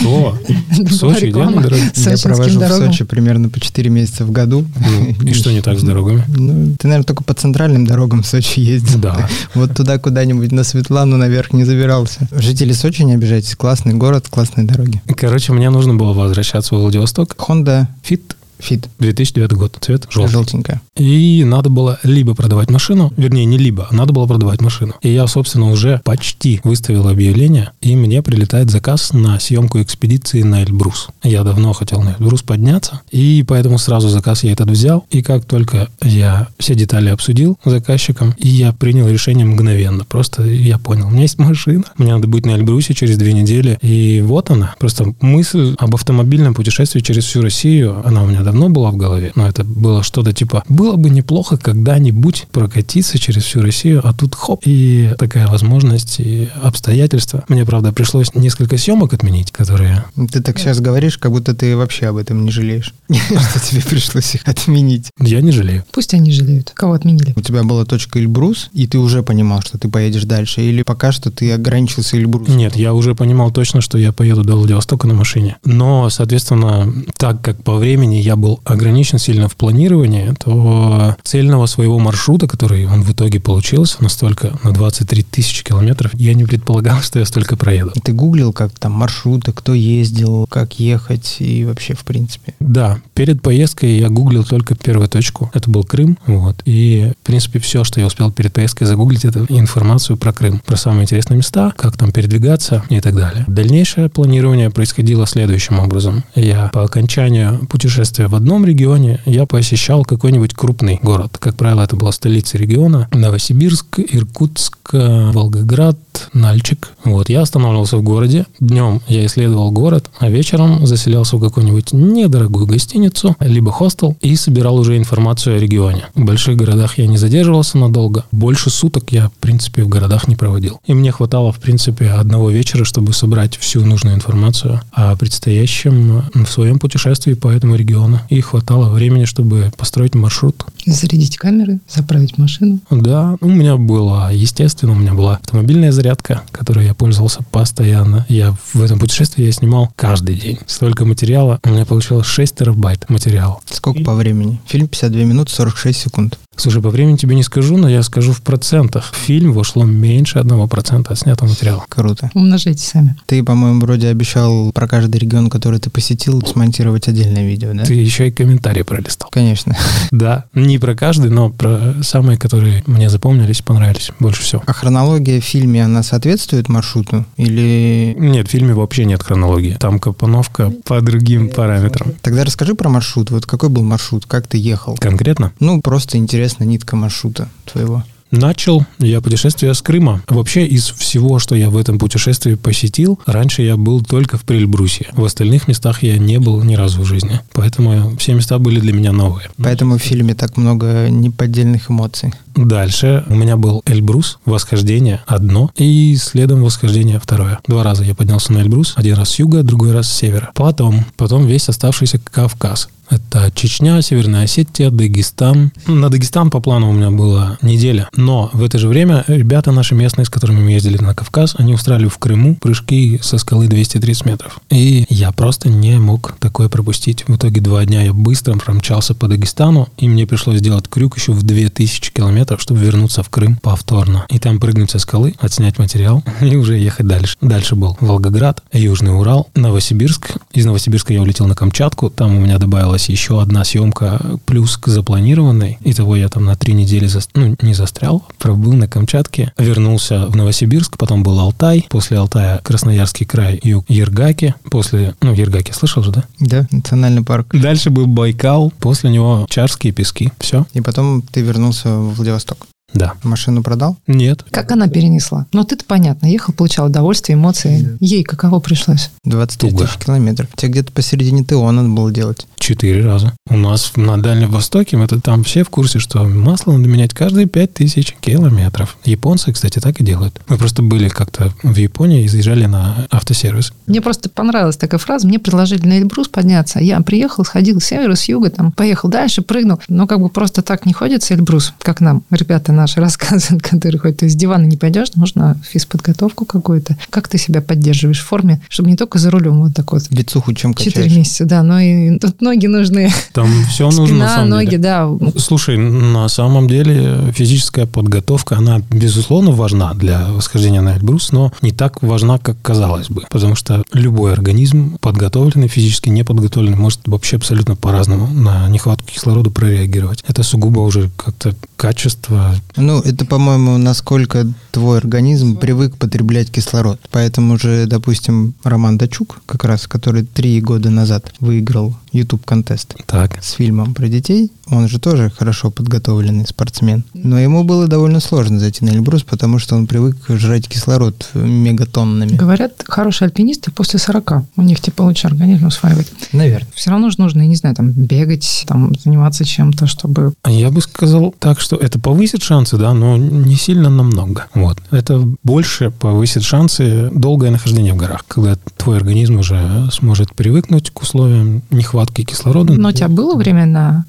[0.00, 0.38] Что?
[0.68, 1.82] В Сочи идеальные дороги?
[1.96, 2.70] Я провожу в.
[2.70, 4.64] Сочи примерно по 4 месяца в году.
[4.76, 6.24] Ну, и что не так с дорогами?
[6.28, 8.98] Ну, ты, наверное, только по центральным дорогам в Сочи ездил.
[8.98, 9.28] Да.
[9.54, 12.28] Вот туда куда-нибудь на Светлану наверх не забирался.
[12.32, 15.00] Жители Сочи, не обижайтесь, классный город, классные дороги.
[15.16, 17.34] Короче, мне нужно было возвращаться в Владивосток.
[17.38, 20.32] Honda Fit Fit, 2009 год, цвет желтый.
[20.32, 20.80] желтенькая.
[20.96, 24.94] И надо было либо продавать машину, вернее, не либо, а надо было продавать машину.
[25.02, 30.62] И я, собственно, уже почти выставил объявление, и мне прилетает заказ на съемку экспедиции на
[30.62, 31.08] Эльбрус.
[31.22, 35.06] Я давно хотел на Эльбрус подняться, и поэтому сразу заказ я этот взял.
[35.10, 40.04] И как только я все детали обсудил с заказчиком, и я принял решение мгновенно.
[40.04, 43.78] Просто я понял, у меня есть машина, мне надо быть на Эльбрусе через две недели.
[43.82, 44.74] И вот она.
[44.78, 49.30] Просто мысль об автомобильном путешествии через всю Россию, она у меня давно была в голове,
[49.36, 54.34] но это было что-то типа, было бы неплохо когда-нибудь прокатиться через всю Россию, а тут
[54.34, 57.44] хоп, и такая возможность, и обстоятельства.
[57.48, 60.04] Мне, правда, пришлось несколько съемок отменить, которые...
[60.32, 62.92] Ты так сейчас говоришь, как будто ты вообще об этом не жалеешь.
[63.08, 65.10] Что тебе пришлось их отменить.
[65.20, 65.84] Я не жалею.
[65.92, 66.72] Пусть они жалеют.
[66.74, 67.32] Кого отменили?
[67.36, 71.12] У тебя была точка Эльбрус, и ты уже понимал, что ты поедешь дальше, или пока
[71.12, 72.56] что ты ограничился Эльбрусом?
[72.56, 75.56] Нет, я уже понимал точно, что я поеду до Владивостока на машине.
[75.64, 81.98] Но, соответственно, так как по времени я был ограничен сильно в планировании, то цельного своего
[81.98, 87.18] маршрута, который он в итоге получился, настолько на 23 тысячи километров, я не предполагал, что
[87.18, 87.92] я столько проеду.
[88.02, 92.54] Ты гуглил, как там маршруты, кто ездил, как ехать и вообще в принципе?
[92.60, 95.50] Да, перед поездкой я гуглил только первую точку.
[95.54, 96.18] Это был Крым.
[96.26, 96.62] Вот.
[96.64, 100.62] И, в принципе, все, что я успел перед поездкой загуглить, это информацию про Крым.
[100.64, 103.44] Про самые интересные места, как там передвигаться и так далее.
[103.46, 106.24] Дальнейшее планирование происходило следующим образом.
[106.34, 111.36] Я по окончанию путешествия в одном регионе, я посещал какой-нибудь крупный город.
[111.38, 113.08] Как правило, это была столица региона.
[113.12, 115.98] Новосибирск, Иркутск, Волгоград,
[116.32, 116.92] Нальчик.
[117.04, 118.46] Вот, я останавливался в городе.
[118.60, 124.76] Днем я исследовал город, а вечером заселялся в какую-нибудь недорогую гостиницу, либо хостел, и собирал
[124.76, 126.04] уже информацию о регионе.
[126.14, 128.24] В больших городах я не задерживался надолго.
[128.32, 130.80] Больше суток я, в принципе, в городах не проводил.
[130.86, 136.46] И мне хватало, в принципе, одного вечера, чтобы собрать всю нужную информацию о предстоящем в
[136.46, 138.09] своем путешествии по этому региону.
[138.28, 140.64] И хватало времени, чтобы построить маршрут.
[140.86, 142.80] Зарядить камеры, заправить машину.
[142.90, 148.26] Да, у меня была, естественно, у меня была автомобильная зарядка которой я пользовался постоянно.
[148.28, 150.58] Я в этом путешествии я снимал каждый день.
[150.66, 151.58] Столько материала.
[151.64, 153.60] У меня получилось 6 терабайт материала.
[153.70, 154.60] Сколько по времени?
[154.66, 156.38] Фильм 52 минуты 46 секунд.
[156.60, 159.12] Слушай, по времени тебе не скажу, но я скажу в процентах.
[159.12, 161.86] В фильм вошло меньше одного процента от снятого материала.
[161.88, 162.30] Круто.
[162.34, 163.16] Умножайте сами.
[163.24, 167.84] Ты, по-моему, вроде обещал про каждый регион, который ты посетил, смонтировать отдельное видео, да?
[167.84, 169.30] Ты еще и комментарии пролистал.
[169.32, 169.74] Конечно.
[170.10, 174.62] Да, не про каждый, но про самые, которые мне запомнились, понравились больше всего.
[174.66, 177.24] А хронология в фильме, она соответствует маршруту?
[177.36, 178.14] Или...
[178.18, 179.76] Нет, в фильме вообще нет хронологии.
[179.80, 182.12] Там компоновка по другим параметрам.
[182.20, 183.30] Тогда расскажи про маршрут.
[183.30, 184.26] Вот какой был маршрут?
[184.26, 184.96] Как ты ехал?
[184.96, 185.52] Конкретно?
[185.60, 188.02] Ну, просто интересно нитка маршрута твоего.
[188.30, 190.22] Начал я путешествие с Крыма.
[190.28, 195.08] Вообще из всего, что я в этом путешествии посетил, раньше я был только в Прельбрусе.
[195.12, 197.40] В остальных местах я не был ни разу в жизни.
[197.52, 199.48] Поэтому все места были для меня новые.
[199.56, 202.32] Поэтому в фильме так много неподдельных эмоций.
[202.54, 207.58] Дальше у меня был Эльбрус, восхождение одно, и следом восхождение второе.
[207.66, 210.50] Два раза я поднялся на Эльбрус, один раз с юга, другой раз с севера.
[210.54, 212.88] Потом, потом весь оставшийся Кавказ.
[213.10, 215.72] Это Чечня, Северная Осетия, Дагестан.
[215.86, 218.08] На Дагестан по плану у меня была неделя.
[218.14, 221.74] Но в это же время ребята наши местные, с которыми мы ездили на Кавказ, они
[221.74, 224.60] устраивали в Крыму прыжки со скалы 230 метров.
[224.70, 227.24] И я просто не мог такое пропустить.
[227.26, 231.32] В итоге два дня я быстро промчался по Дагестану, и мне пришлось сделать крюк еще
[231.32, 234.26] в 2000 километров, чтобы вернуться в Крым повторно.
[234.28, 237.36] И там прыгнуть со скалы, отснять материал и уже ехать дальше.
[237.40, 240.32] Дальше был Волгоград, Южный Урал, Новосибирск.
[240.52, 242.10] Из Новосибирска я улетел на Камчатку.
[242.10, 245.78] Там у меня добавилось еще одна съемка плюс к запланированной.
[245.84, 247.20] Итого я там на три недели, за...
[247.34, 253.26] ну, не застрял, пробыл на Камчатке, вернулся в Новосибирск, потом был Алтай, после Алтая Красноярский
[253.26, 256.24] край, юг Ергаки, после, ну, Ергаки слышал же, да?
[256.38, 257.48] Да, национальный парк.
[257.52, 260.66] Дальше был Байкал, после него Чарские пески, все.
[260.72, 262.29] И потом ты вернулся в Владивосток.
[262.30, 262.68] Владивосток.
[262.94, 263.14] Да.
[263.22, 263.96] Машину продал?
[264.06, 264.44] Нет.
[264.50, 265.46] Как она перенесла?
[265.52, 267.96] Ну, ты-то понятно, ехал, получал удовольствие, эмоции.
[268.00, 269.10] Ей каково пришлось?
[269.24, 269.84] 23 Туго.
[269.86, 270.48] тысяч километров.
[270.56, 272.46] Тебе где-то посередине ТО надо было делать.
[272.58, 273.34] Четыре раза.
[273.48, 277.46] У нас на Дальнем Востоке, это там все в курсе, что масло надо менять каждые
[277.46, 278.96] пять тысяч километров.
[279.04, 280.40] Японцы, кстати, так и делают.
[280.48, 283.72] Мы просто были как-то в Японии и заезжали на автосервис.
[283.86, 285.26] Мне просто понравилась такая фраза.
[285.26, 286.80] Мне предложили на Эльбрус подняться.
[286.80, 289.80] Я приехал, сходил с севера, с юга, там, поехал дальше, прыгнул.
[289.88, 294.00] Но как бы просто так не ходится Эльбрус, как нам ребята наши рассказывают, которые.
[294.12, 296.96] То есть с дивана не пойдешь, нужно физподготовку какую-то.
[297.10, 300.02] Как ты себя поддерживаешь в форме, чтобы не только за рулем вот так вот.
[300.10, 301.16] Вицуху чем Четыре качаешь?
[301.16, 303.10] месяца, да, но и тут ноги нужны.
[303.32, 304.78] Там все нужно на самом ноги, деле.
[304.78, 305.08] да.
[305.36, 311.72] Слушай, на самом деле физическая подготовка, она, безусловно, важна для восхождения на Эльбрус, но не
[311.72, 313.22] так важна, как казалось бы.
[313.30, 320.24] Потому что любой организм, подготовленный, физически неподготовленный, может вообще абсолютно по-разному на нехватку кислорода прореагировать.
[320.26, 322.54] Это сугубо уже как-то качество.
[322.76, 327.00] Ну, это, по-моему, насколько твой организм привык потреблять кислород.
[327.10, 333.42] Поэтому же, допустим, Роман Дачук, как раз, который три года назад выиграл YouTube контест Так.
[333.42, 337.04] с фильмом про детей, он же тоже хорошо подготовленный спортсмен.
[337.14, 342.36] Но ему было довольно сложно зайти на Эльбрус, потому что он привык жрать кислород мегатоннами.
[342.36, 344.44] Говорят, хорошие альпинисты после 40.
[344.56, 346.08] У них типа лучше организм усваивает.
[346.32, 346.68] Наверное.
[346.74, 350.32] Все равно же нужно, я не знаю, там бегать, там заниматься чем-то, чтобы...
[350.46, 354.46] Я бы сказал так, что это повысит шансы, да, но не сильно намного.
[354.54, 354.78] Вот.
[354.90, 361.02] Это больше повысит шансы долгое нахождение в горах, когда твой организм уже сможет привыкнуть к
[361.02, 362.74] условиям нехватки кислорода.
[362.74, 364.04] Но у тебя было время на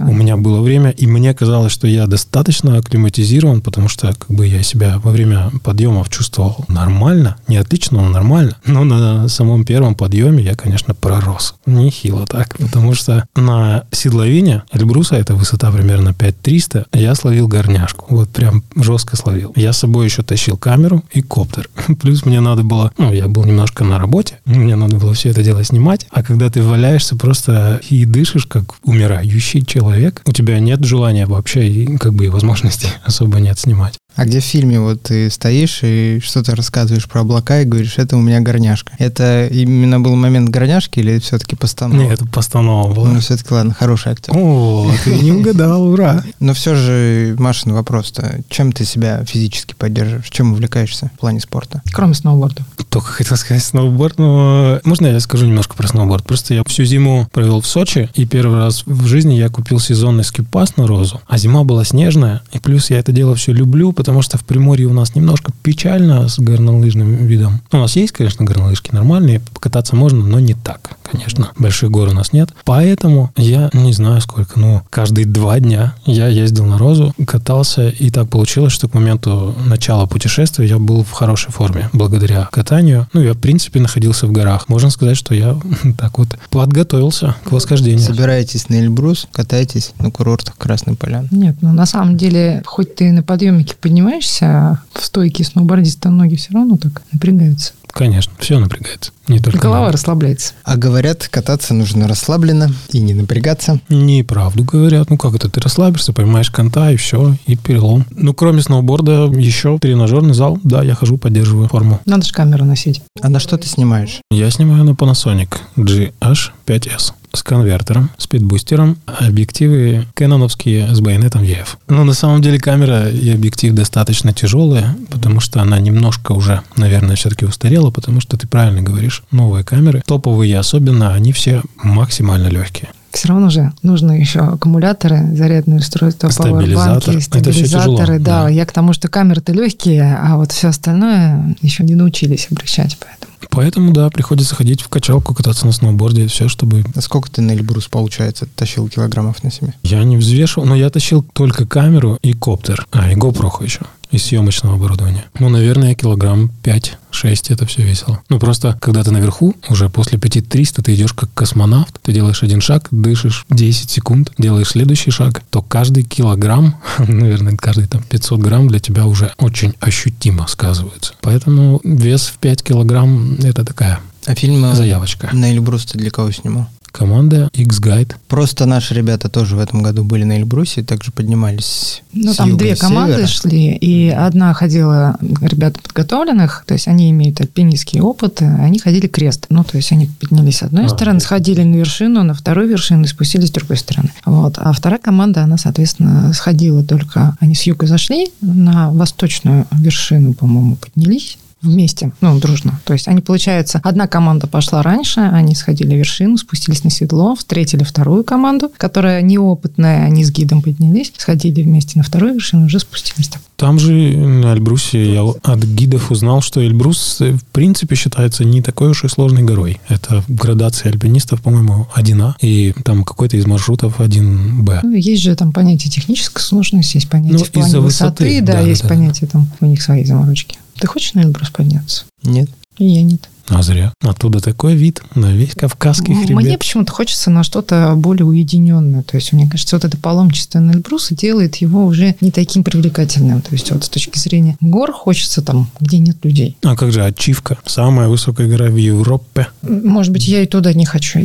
[0.00, 0.22] У акклиматизацию?
[0.22, 4.62] меня было время, и мне казалось, что я достаточно акклиматизирован, потому что как бы я
[4.62, 8.56] себя во время подъемов чувствовал нормально, не отлично, но нормально.
[8.64, 11.54] Но на самом первом подъеме я, конечно, пророс.
[11.66, 18.06] Нехило так, потому что на седловине Эльбруса, это высота примерно 5300, я словил горняшку.
[18.08, 19.52] Вот прям жестко словил.
[19.56, 21.68] Я с собой еще тащил камеру и коптер.
[22.00, 25.42] Плюс мне надо было, ну, я был немножко на работе, мне надо было все это
[25.42, 29.81] дело снимать, а когда ты валяешься просто и дышишь, как умирающий человек,
[30.26, 33.94] у тебя нет желания вообще и как бы и возможности особо нет снимать.
[34.14, 38.16] А где в фильме вот ты стоишь и что-то рассказываешь про облака и говоришь, это
[38.16, 38.92] у меня горняшка.
[38.98, 42.00] Это именно был момент горняшки или все-таки постанова?
[42.00, 43.08] Нет, это постанова была.
[43.10, 44.32] Ну, все-таки, ладно, хороший актер.
[44.36, 46.22] О, ты не угадал, ура.
[46.40, 50.28] Но все же, Машин, вопрос-то, чем ты себя физически поддерживаешь?
[50.30, 51.82] Чем увлекаешься в плане спорта?
[51.92, 52.64] Кроме сноуборда.
[52.88, 56.24] Только хотел сказать сноуборд, но можно я скажу немножко про сноуборд?
[56.24, 60.24] Просто я всю зиму провел в Сочи, и первый раз в жизни я купил сезонный
[60.24, 64.20] скипас на розу, а зима была снежная, и плюс я это дело все люблю, потому
[64.20, 67.60] что в Приморье у нас немножко печально с горнолыжным видом.
[67.70, 71.50] У нас есть, конечно, горнолыжки нормальные, покататься можно, но не так, конечно.
[71.58, 72.50] Больших гор у нас нет.
[72.64, 78.10] Поэтому я не знаю сколько, ну, каждые два дня я ездил на Розу, катался, и
[78.10, 83.08] так получилось, что к моменту начала путешествия я был в хорошей форме благодаря катанию.
[83.12, 84.68] Ну, я, в принципе, находился в горах.
[84.68, 85.58] Можно сказать, что я
[85.98, 88.00] так вот подготовился к восхождению.
[88.00, 91.28] Собираетесь на Эльбрус, катаетесь на курортах Красной Поляны.
[91.30, 96.52] Нет, ну на самом деле, хоть ты на подъемнике поднимаешься, в стойке сноубордиста ноги все
[96.52, 97.72] равно так напрягаются.
[97.92, 99.12] Конечно, все напрягается.
[99.28, 99.92] Не только Голова ноги.
[99.92, 100.54] расслабляется.
[100.64, 103.80] А говорят, кататься нужно расслабленно и не напрягаться.
[103.88, 105.10] Неправду говорят.
[105.10, 105.48] Ну как это?
[105.48, 108.04] Ты расслабишься, поймаешь конта и все, и перелом.
[108.10, 110.58] Ну, кроме сноуборда, еще тренажерный зал.
[110.64, 112.00] Да, я хожу, поддерживаю форму.
[112.04, 113.02] Надо же камеру носить.
[113.20, 114.20] А на что ты снимаешь?
[114.30, 121.76] Я снимаю на Panasonic GH5S с конвертером, спидбустером, объективы кэноновские с байонетом EF.
[121.88, 127.16] Ну, на самом деле камера и объектив достаточно тяжелые, потому что она немножко уже, наверное,
[127.16, 132.90] все-таки устарела, потому что ты правильно говоришь, новые камеры, топовые особенно, они все максимально легкие.
[133.12, 137.20] Все равно же нужно еще аккумуляторы, зарядные устройства, Стабилизатор.
[137.20, 138.18] стабилизаторы.
[138.18, 138.48] Да, да.
[138.48, 143.21] я к тому, что камеры-то легкие, а вот все остальное еще не научились обращать, поэтому.
[143.50, 146.84] Поэтому, да, приходится ходить в качалку, кататься на сноуборде, все, чтобы...
[146.94, 149.74] А сколько ты на Эльбрус, получается, тащил килограммов на себе?
[149.82, 152.86] Я не взвешивал, но я тащил только камеру и коптер.
[152.92, 153.80] А, и GoPro еще.
[154.12, 155.24] Из съемочного оборудования.
[155.38, 158.20] Ну, наверное, килограмм 5-6 это все весело.
[158.28, 162.60] Ну, просто, когда ты наверху, уже после 5300 ты идешь как космонавт, ты делаешь один
[162.60, 168.68] шаг, дышишь 10 секунд, делаешь следующий шаг, то каждый килограмм, наверное, каждый там 500 грамм
[168.68, 171.14] для тебя уже очень ощутимо сказывается.
[171.22, 175.30] Поэтому вес в 5 килограмм– это такая А фильмы заявочка.
[175.32, 176.68] на Эльбрус ты для кого снимал?
[176.92, 178.14] Команда X-Guide.
[178.28, 182.50] Просто наши ребята тоже в этом году были на Эльбрусе, также поднимались Ну, с там
[182.50, 183.26] юга две и команды севера.
[183.26, 189.06] шли, и одна ходила, ребята подготовленных, то есть они имеют альпинистский опыт, и они ходили
[189.06, 189.46] крест.
[189.48, 193.04] Ну, то есть они поднялись с одной А, стороны, сходили на вершину, на вторую вершину
[193.04, 194.12] и спустились с другой стороны.
[194.26, 194.54] Вот.
[194.58, 200.76] А вторая команда, она, соответственно, сходила только, они с юга зашли, на восточную вершину, по-моему,
[200.76, 202.80] поднялись вместе, ну, дружно.
[202.84, 207.34] То есть они, получается, одна команда пошла раньше, они сходили в вершину, спустились на седло,
[207.36, 212.80] встретили вторую команду, которая неопытная, они с гидом поднялись, сходили вместе на вторую вершину, уже
[212.80, 213.28] спустились.
[213.28, 213.42] Так.
[213.56, 218.60] Там же на Эльбрусе я от гидов узнал, что Эльбрус э, в принципе считается не
[218.60, 219.80] такой уж и сложной горой.
[219.88, 224.80] Это в градации альпинистов, по-моему, 1А, и там какой-то из маршрутов 1Б.
[224.82, 228.52] Ну, есть же там понятие технической сложности, есть понятие Ну, в плане высоты, высоты, да,
[228.54, 228.88] да, есть да.
[228.88, 230.58] понятие там, у них свои заморочки.
[230.82, 232.06] Ты хочешь на Эльбрус подняться?
[232.24, 232.50] Нет?
[232.76, 233.28] И я нет.
[233.46, 233.92] А зря.
[234.00, 236.58] Оттуда такой вид на весь Кавказский Мне хребет.
[236.58, 239.04] почему-то хочется на что-то более уединенное.
[239.04, 243.42] То есть, мне кажется, вот это паломничество на Эльбрусе делает его уже не таким привлекательным.
[243.42, 246.56] То есть, вот с точки зрения гор хочется там, где нет людей.
[246.64, 247.58] А как же Ачивка?
[247.64, 249.46] Самая высокая гора в Европе.
[249.62, 251.20] Может быть, я и туда не хочу.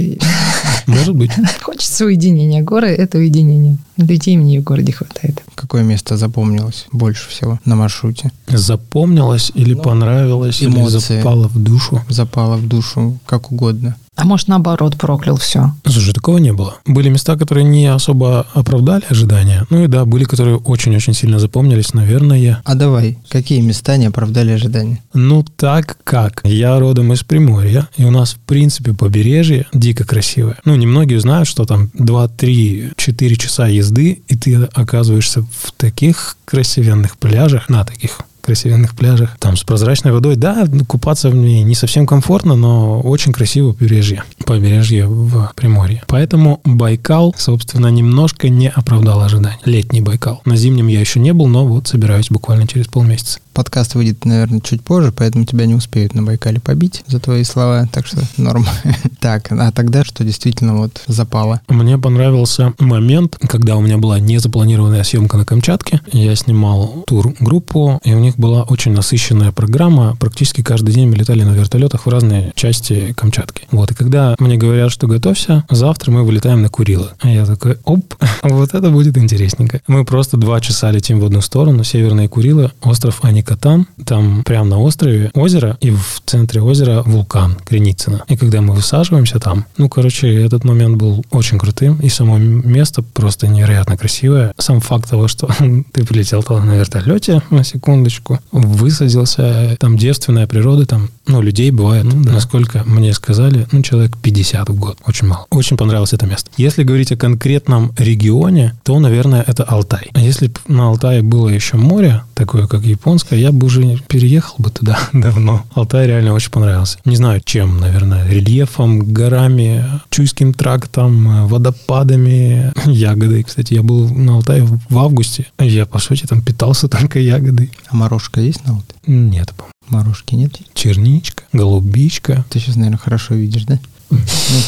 [0.88, 1.32] Может быть.
[1.62, 2.62] Хочется уединения.
[2.64, 3.78] Горы– это уединение.
[3.98, 5.44] Людей мне в городе хватает.
[5.54, 8.32] Какое место запомнилось больше всего на маршруте?
[8.48, 11.18] Запомнилось или Ну, понравилось, или эмоции.
[11.18, 12.02] запало в душу.
[12.10, 13.96] Запало в душу, как угодно.
[14.18, 15.72] А может, наоборот, проклял все.
[15.86, 16.78] Слушай, такого не было.
[16.86, 19.66] Были места, которые не особо оправдали ожидания.
[19.70, 22.62] Ну и да, были, которые очень-очень сильно запомнились, наверное.
[22.66, 25.04] А давай, какие места не оправдали ожидания?
[25.14, 26.42] Ну, так как.
[26.44, 30.58] Я родом из Приморья, и у нас, в принципе, побережье дико красивое.
[30.66, 37.70] Ну, немногие знают, что там 2-3-4 часа езды, и ты оказываешься в таких красивенных пляжах,
[37.70, 40.38] на таких красивенных пляжах, там с прозрачной водой.
[40.38, 44.24] Да, ну, купаться в ней не совсем комфортно, но очень красиво побережье.
[44.46, 46.02] Побережье в Приморье.
[46.08, 49.58] Поэтому Байкал, собственно, немножко не оправдал ожиданий.
[49.66, 50.42] Летний Байкал.
[50.46, 53.40] На зимнем я еще не был, но вот собираюсь буквально через полмесяца.
[53.58, 57.90] Подкаст выйдет, наверное, чуть позже, поэтому тебя не успеют на Байкале побить за твои слова,
[57.92, 58.66] так что норм.
[59.20, 61.60] Так, а тогда что действительно вот запало?
[61.68, 66.02] Мне понравился момент, когда у меня была незапланированная съемка на Камчатке.
[66.12, 70.16] Я снимал тур-группу, и у них была очень насыщенная программа.
[70.20, 73.64] Практически каждый день мы летали на вертолетах в разные части Камчатки.
[73.72, 77.10] Вот, и когда мне говорят, что готовься, завтра мы вылетаем на Курилы.
[77.20, 79.82] А я такой, оп, вот это будет интересненько.
[79.88, 83.88] Мы просто два часа летим в одну сторону, северные Курилы, остров Аникатан.
[84.06, 88.24] Там прямо на острове озеро, и в центре озера вулкан Креницына.
[88.28, 93.02] И когда мы высаживаемся там, ну, короче, этот момент был очень крутым, и само место
[93.02, 94.54] просто невероятно красивое.
[94.58, 95.48] Сам факт того, что
[95.92, 98.40] ты прилетел на вертолете, на секундочку, дорожку.
[98.52, 102.34] Высадился, там девственная природа, там, ну, людей бывает, ну, да.
[102.34, 104.98] насколько мне сказали, ну, человек 50 в год.
[105.06, 105.46] Очень мало.
[105.50, 106.50] Очень понравилось это место.
[106.58, 110.10] Если говорить о конкретном регионе, то, наверное, это Алтай.
[110.14, 114.56] А если бы на Алтае было еще море, такое, как японское, я бы уже переехал
[114.60, 115.66] бы туда давно.
[115.74, 117.00] Алтай реально очень понравился.
[117.06, 123.44] Не знаю, чем, наверное, рельефом, горами, Чуйским трактом, водопадами, ягодой.
[123.44, 125.48] Кстати, я был на Алтае в августе.
[125.60, 127.72] Я, по сути, там питался только ягодой.
[127.90, 129.00] А морожка есть на Алтае?
[129.06, 129.54] Нет,
[129.90, 130.60] Морожки нет?
[130.74, 132.44] Черничка, голубичка.
[132.50, 133.80] Ты сейчас, наверное, хорошо видишь, да?
[134.10, 134.18] Ну,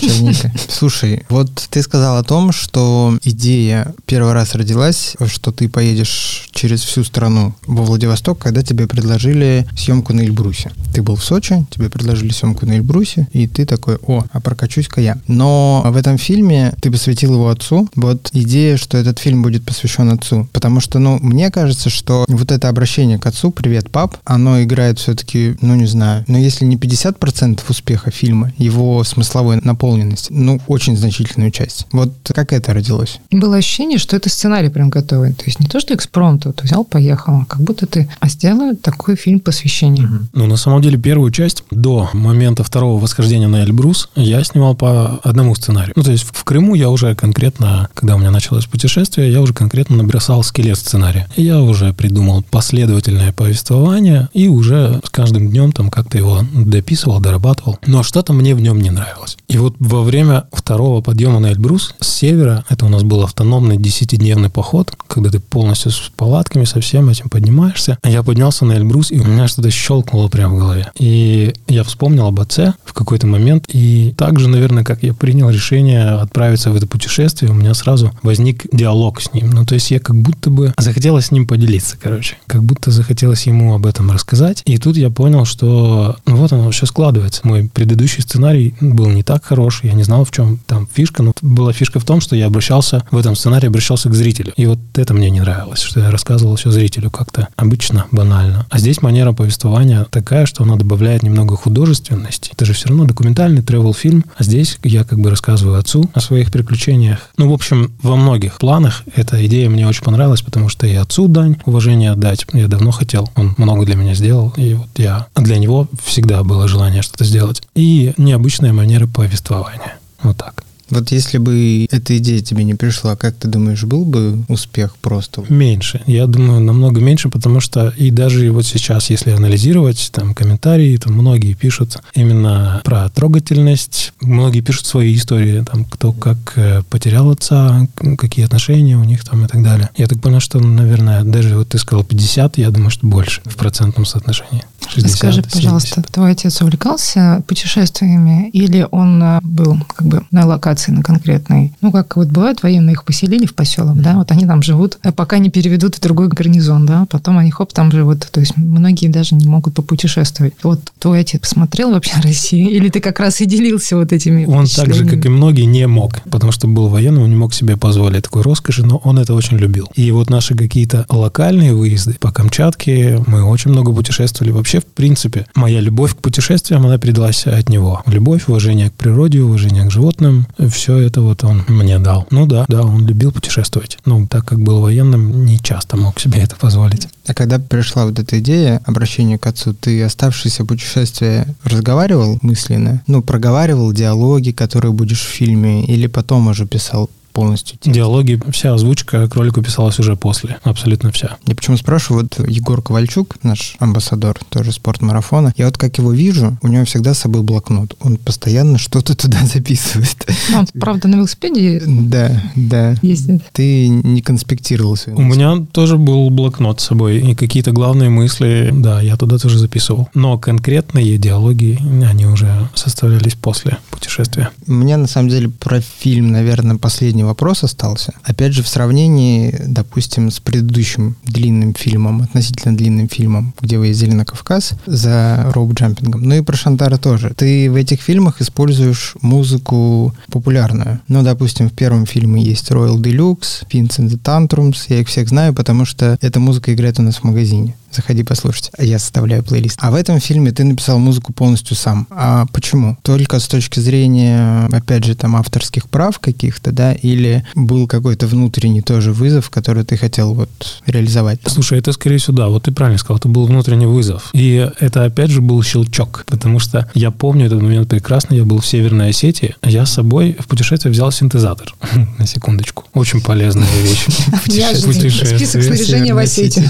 [0.01, 0.51] черника.
[0.67, 6.81] Слушай, вот ты сказал о том, что идея первый раз родилась, что ты поедешь через
[6.81, 10.71] всю страну во Владивосток, когда тебе предложили съемку на Эльбрусе.
[10.93, 14.99] Ты был в Сочи, тебе предложили съемку на Эльбрусе, и ты такой, о, а прокачусь-ка
[14.99, 15.17] я.
[15.27, 17.87] Но в этом фильме ты посвятил его отцу.
[17.95, 20.49] Вот идея, что этот фильм будет посвящен отцу.
[20.51, 24.99] Потому что, ну, мне кажется, что вот это обращение к отцу, привет, пап, оно играет
[24.99, 30.59] все-таки, ну, не знаю, но если не 50% успеха фильма, его смысл смысловой наполненности, ну,
[30.67, 31.85] очень значительную часть.
[31.91, 33.19] Вот как это родилось?
[33.31, 35.33] Было ощущение, что это сценарий прям готовый.
[35.33, 38.75] То есть не то, что экспромт, вот взял, поехал, а как будто ты, а сделай
[38.75, 40.05] такой фильм посвящения.
[40.05, 40.15] Угу.
[40.33, 45.19] Ну, на самом деле, первую часть до момента второго восхождения на Эльбрус я снимал по
[45.23, 45.93] одному сценарию.
[45.95, 49.53] Ну, то есть в Крыму я уже конкретно, когда у меня началось путешествие, я уже
[49.53, 51.27] конкретно набросал скелет сценария.
[51.35, 57.19] И я уже придумал последовательное повествование и уже с каждым днем там как-то его дописывал,
[57.19, 57.77] дорабатывал.
[57.85, 59.37] Но что-то мне в нем не нравилось понравилось.
[59.47, 63.77] И вот во время второго подъема на Эльбрус с севера, это у нас был автономный
[63.77, 67.97] десятидневный поход, когда ты полностью с палатками, со всем этим поднимаешься.
[68.03, 70.91] Я поднялся на Эльбрус, и у меня что-то щелкнуло прямо в голове.
[70.97, 76.09] И я вспомнил об отце в какой-то момент, и также, наверное, как я принял решение
[76.09, 79.49] отправиться в это путешествие, у меня сразу возник диалог с ним.
[79.51, 82.37] Ну, то есть я как будто бы захотелось с ним поделиться, короче.
[82.47, 84.61] Как будто захотелось ему об этом рассказать.
[84.65, 87.41] И тут я понял, что ну, вот оно все складывается.
[87.43, 91.33] Мой предыдущий сценарий был не так хорош, я не знал, в чем там фишка, но
[91.41, 94.53] была фишка в том, что я обращался, в этом сценарии обращался к зрителю.
[94.55, 98.65] И вот это мне не нравилось, что я рассказывал все зрителю как-то обычно, банально.
[98.69, 102.51] А здесь манера повествования такая, что она добавляет немного художественности.
[102.53, 106.51] Это же все равно документальный тревел-фильм, а здесь я как бы рассказываю отцу о своих
[106.51, 107.29] приключениях.
[107.37, 111.27] Ну, в общем, во многих планах эта идея мне очень понравилась, потому что и отцу
[111.27, 113.29] дань уважение отдать я давно хотел.
[113.35, 117.61] Он много для меня сделал, и вот я для него всегда было желание что-то сделать.
[117.75, 119.97] И необычная манера повествования.
[120.23, 120.63] Вот так.
[120.89, 125.43] Вот если бы эта идея тебе не пришла, как ты думаешь, был бы успех просто?
[125.49, 126.01] Меньше.
[126.05, 131.13] Я думаю, намного меньше, потому что и даже вот сейчас, если анализировать там комментарии, там
[131.13, 137.87] многие пишут именно про трогательность, многие пишут свои истории, там кто как э, потерял отца,
[138.17, 139.89] какие отношения у них там и так далее.
[139.97, 143.55] Я так понял, что, наверное, даже вот ты сказал 50, я думаю, что больше в
[143.55, 144.63] процентном соотношении.
[144.87, 146.11] 60, Скажи, пожалуйста, 70.
[146.11, 151.73] твой отец увлекался путешествиями или он э, был как бы на локации на конкретной?
[151.81, 155.11] Ну, как вот бывает, военные их поселили в поселок, да, вот они там живут, а
[155.11, 158.27] пока не переведут в другой гарнизон, да, потом они хоп, там живут.
[158.31, 160.53] То есть многие даже не могут попутешествовать.
[160.63, 162.69] Вот твой отец посмотрел вообще Россию?
[162.69, 165.87] Или ты как раз и делился вот этими Он так же, как и многие, не
[165.87, 169.33] мог, потому что был военным, он не мог себе позволить такой роскоши, но он это
[169.33, 169.89] очень любил.
[169.95, 175.45] И вот наши какие-то локальные выезды по Камчатке, мы очень много путешествовали вообще в принципе,
[175.55, 178.01] моя любовь к путешествиям, она передалась от него.
[178.05, 182.27] Любовь, уважение к природе, уважение к животным, все это вот он мне дал.
[182.31, 183.97] Ну да, да, он любил путешествовать.
[184.05, 187.07] Ну, так как был военным, не часто мог себе это позволить.
[187.27, 193.03] А когда пришла вот эта идея обращения к отцу, ты оставшееся путешествие разговаривал мысленно?
[193.07, 197.95] Ну, проговаривал диалоги, которые будешь в фильме, или потом уже писал полностью текст.
[197.95, 201.37] Диалоги, вся озвучка к ролику писалась уже после, абсолютно вся.
[201.45, 206.57] Я почему спрашиваю, вот Егор Ковальчук, наш амбассадор, тоже спортмарафона, я вот как его вижу,
[206.61, 210.17] у него всегда с собой блокнот, он постоянно что-то туда записывает.
[210.53, 212.95] Он, правда, на велосипеде Да, да.
[213.01, 213.41] Ездит.
[213.53, 218.69] Ты не конспектировал свои У меня тоже был блокнот с собой, и какие-то главные мысли,
[218.73, 220.09] да, я туда тоже записывал.
[220.13, 224.49] Но конкретные диалоги, они уже составлялись после путешествия.
[224.67, 228.13] У меня, на самом деле, про фильм, наверное, последний вопрос остался.
[228.23, 234.13] Опять же, в сравнении, допустим, с предыдущим длинным фильмом, относительно длинным фильмом, где вы ездили
[234.13, 237.33] на Кавказ за rope jumping'ом, ну и про Шантара тоже.
[237.37, 240.99] Ты в этих фильмах используешь музыку популярную.
[241.07, 245.29] Ну, допустим, в первом фильме есть Royal Deluxe, Fitz and the Tantrums, я их всех
[245.29, 247.75] знаю, потому что эта музыка играет у нас в магазине.
[247.91, 248.71] Заходи послушать.
[248.77, 249.77] Я составляю плейлист.
[249.81, 252.07] А в этом фильме ты написал музыку полностью сам.
[252.09, 252.97] А почему?
[253.03, 256.93] Только с точки зрения, опять же, там авторских прав каких-то, да?
[256.93, 260.49] Или был какой-то внутренний тоже вызов, который ты хотел вот
[260.85, 261.39] реализовать?
[261.45, 264.29] Слушай, это скорее всего, да, вот ты правильно сказал, это был внутренний вызов.
[264.33, 268.59] И это опять же был щелчок, потому что я помню этот момент прекрасно, я был
[268.59, 271.73] в Северной Осетии, я с собой в путешествие взял синтезатор,
[272.19, 272.85] на секундочку.
[272.93, 274.05] Очень полезная вещь.
[274.45, 276.69] Список снаряжения в Осетии.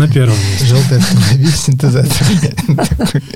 [0.00, 0.66] На первом месте.
[0.66, 2.26] Желтый автомобиль, синтезатор.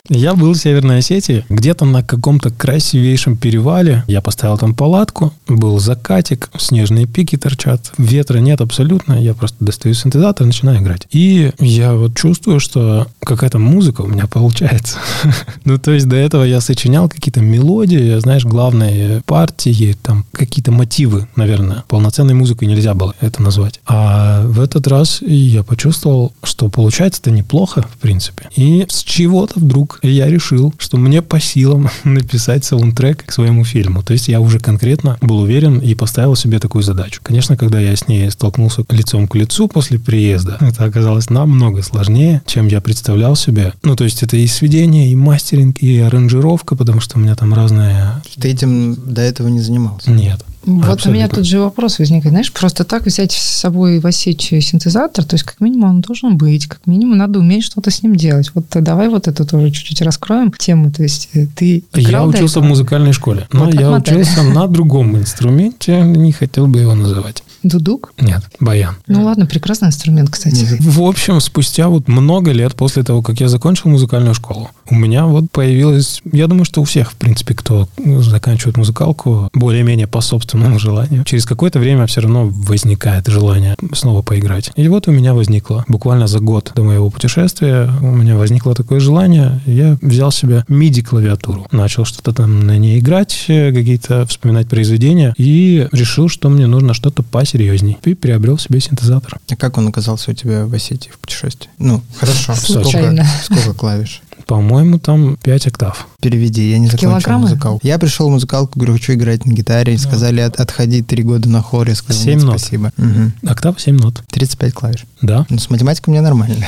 [0.08, 4.04] Я был в Северной Осетии, где-то на каком-то красивейшем перевале.
[4.06, 9.14] Я поставил там палатку, был закатик, снежные пики торчат, ветра нет абсолютно.
[9.14, 11.06] Я просто достаю синтезатор и начинаю играть.
[11.10, 14.98] И я вот чувствую, что какая-то музыка у меня получается.
[15.64, 21.28] ну, то есть до этого я сочинял какие-то мелодии, знаешь, главные партии, там какие-то мотивы,
[21.36, 21.84] наверное.
[21.88, 23.80] Полноценной музыкой нельзя было это назвать.
[23.86, 28.50] А в этот раз я почувствовал, что получается-то неплохо, в принципе.
[28.56, 34.02] И с чего-то вдруг я решил, что мне по силам написать саундтрек к своему фильму.
[34.02, 37.20] То есть я уже конкретно был уверен и поставил себе такую задачу.
[37.22, 42.42] Конечно, когда я с ней столкнулся лицом к лицу после приезда, это оказалось намного сложнее,
[42.44, 43.72] чем я представлял себе.
[43.82, 47.54] Ну, то есть это и сведение, и мастеринг, и аранжировка, потому что у меня там
[47.54, 48.22] разные...
[48.38, 50.10] Ты этим до этого не занимался?
[50.10, 50.44] Нет.
[50.66, 51.10] Вот Абсолютно.
[51.10, 52.32] у меня тут же вопрос возникает.
[52.32, 56.36] Знаешь, просто так взять с собой в Осетию синтезатор, то есть как минимум он должен
[56.36, 58.50] быть, как минимум надо уметь что-то с ним делать.
[58.54, 60.90] Вот давай вот это тоже чуть-чуть раскроем тему.
[60.90, 64.22] То есть э, ты Я учился в музыкальной школе, но Вот я отмотали.
[64.22, 67.42] учился на другом инструменте, не хотел бы его называть.
[67.64, 68.12] Дудук?
[68.20, 68.96] Нет, баян.
[69.06, 70.76] Ну ладно, прекрасный инструмент, кстати.
[70.80, 75.26] В общем, спустя вот много лет после того, как я закончил музыкальную школу, у меня
[75.26, 77.88] вот появилось, я думаю, что у всех, в принципе, кто
[78.20, 84.70] заканчивает музыкалку, более-менее по собственному желанию, через какое-то время все равно возникает желание снова поиграть.
[84.76, 89.00] И вот у меня возникло, буквально за год до моего путешествия, у меня возникло такое
[89.00, 95.34] желание, я взял себе MIDI-клавиатуру, начал что-то там на ней играть, э, какие-то вспоминать произведения,
[95.38, 97.22] и решил, что мне нужно что-то
[97.54, 97.98] посерьезней.
[98.02, 99.38] И приобрел себе синтезатор.
[99.48, 101.70] А как он оказался у тебя в Осетии в путешествии?
[101.78, 102.54] Ну, хорошо.
[102.54, 103.24] Случайно.
[103.44, 104.22] Сколько, сколько клавиш?
[104.46, 106.08] По-моему, там 5 октав.
[106.24, 107.42] Переведи, я не закончил Килограммы?
[107.42, 107.80] музыкалку.
[107.86, 109.98] Я пришел в музыкалку, говорю, хочу играть на гитаре.
[109.98, 111.90] Сказали, от, отходи три года на хоре.
[111.90, 112.60] Я сказал, Семь нет, нот.
[112.60, 112.92] спасибо.
[112.96, 113.34] Мгм.
[113.46, 114.22] Октав 7 нот.
[114.30, 115.04] 35 клавиш.
[115.20, 115.44] Да.
[115.50, 116.66] Ну, с математикой у меня нормально.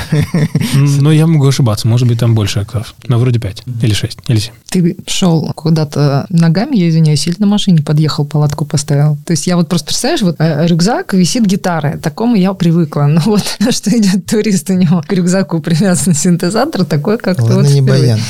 [0.74, 1.88] Но я могу ошибаться.
[1.88, 2.94] Может быть, там больше октав.
[3.08, 3.62] Но вроде 5.
[3.80, 4.18] Или 6.
[4.28, 4.52] Или 7.
[4.68, 9.16] Ты шел куда-то ногами, я извиняюсь, или на машине подъехал, палатку поставил.
[9.24, 11.96] То есть я вот просто, представляешь, вот э, рюкзак, висит гитара.
[11.96, 13.04] Такому я привыкла.
[13.04, 17.70] Но вот что идет турист, у него к рюкзаку привязан синтезатор, такой как-то Ладно, вот
[17.70, 18.20] не баян.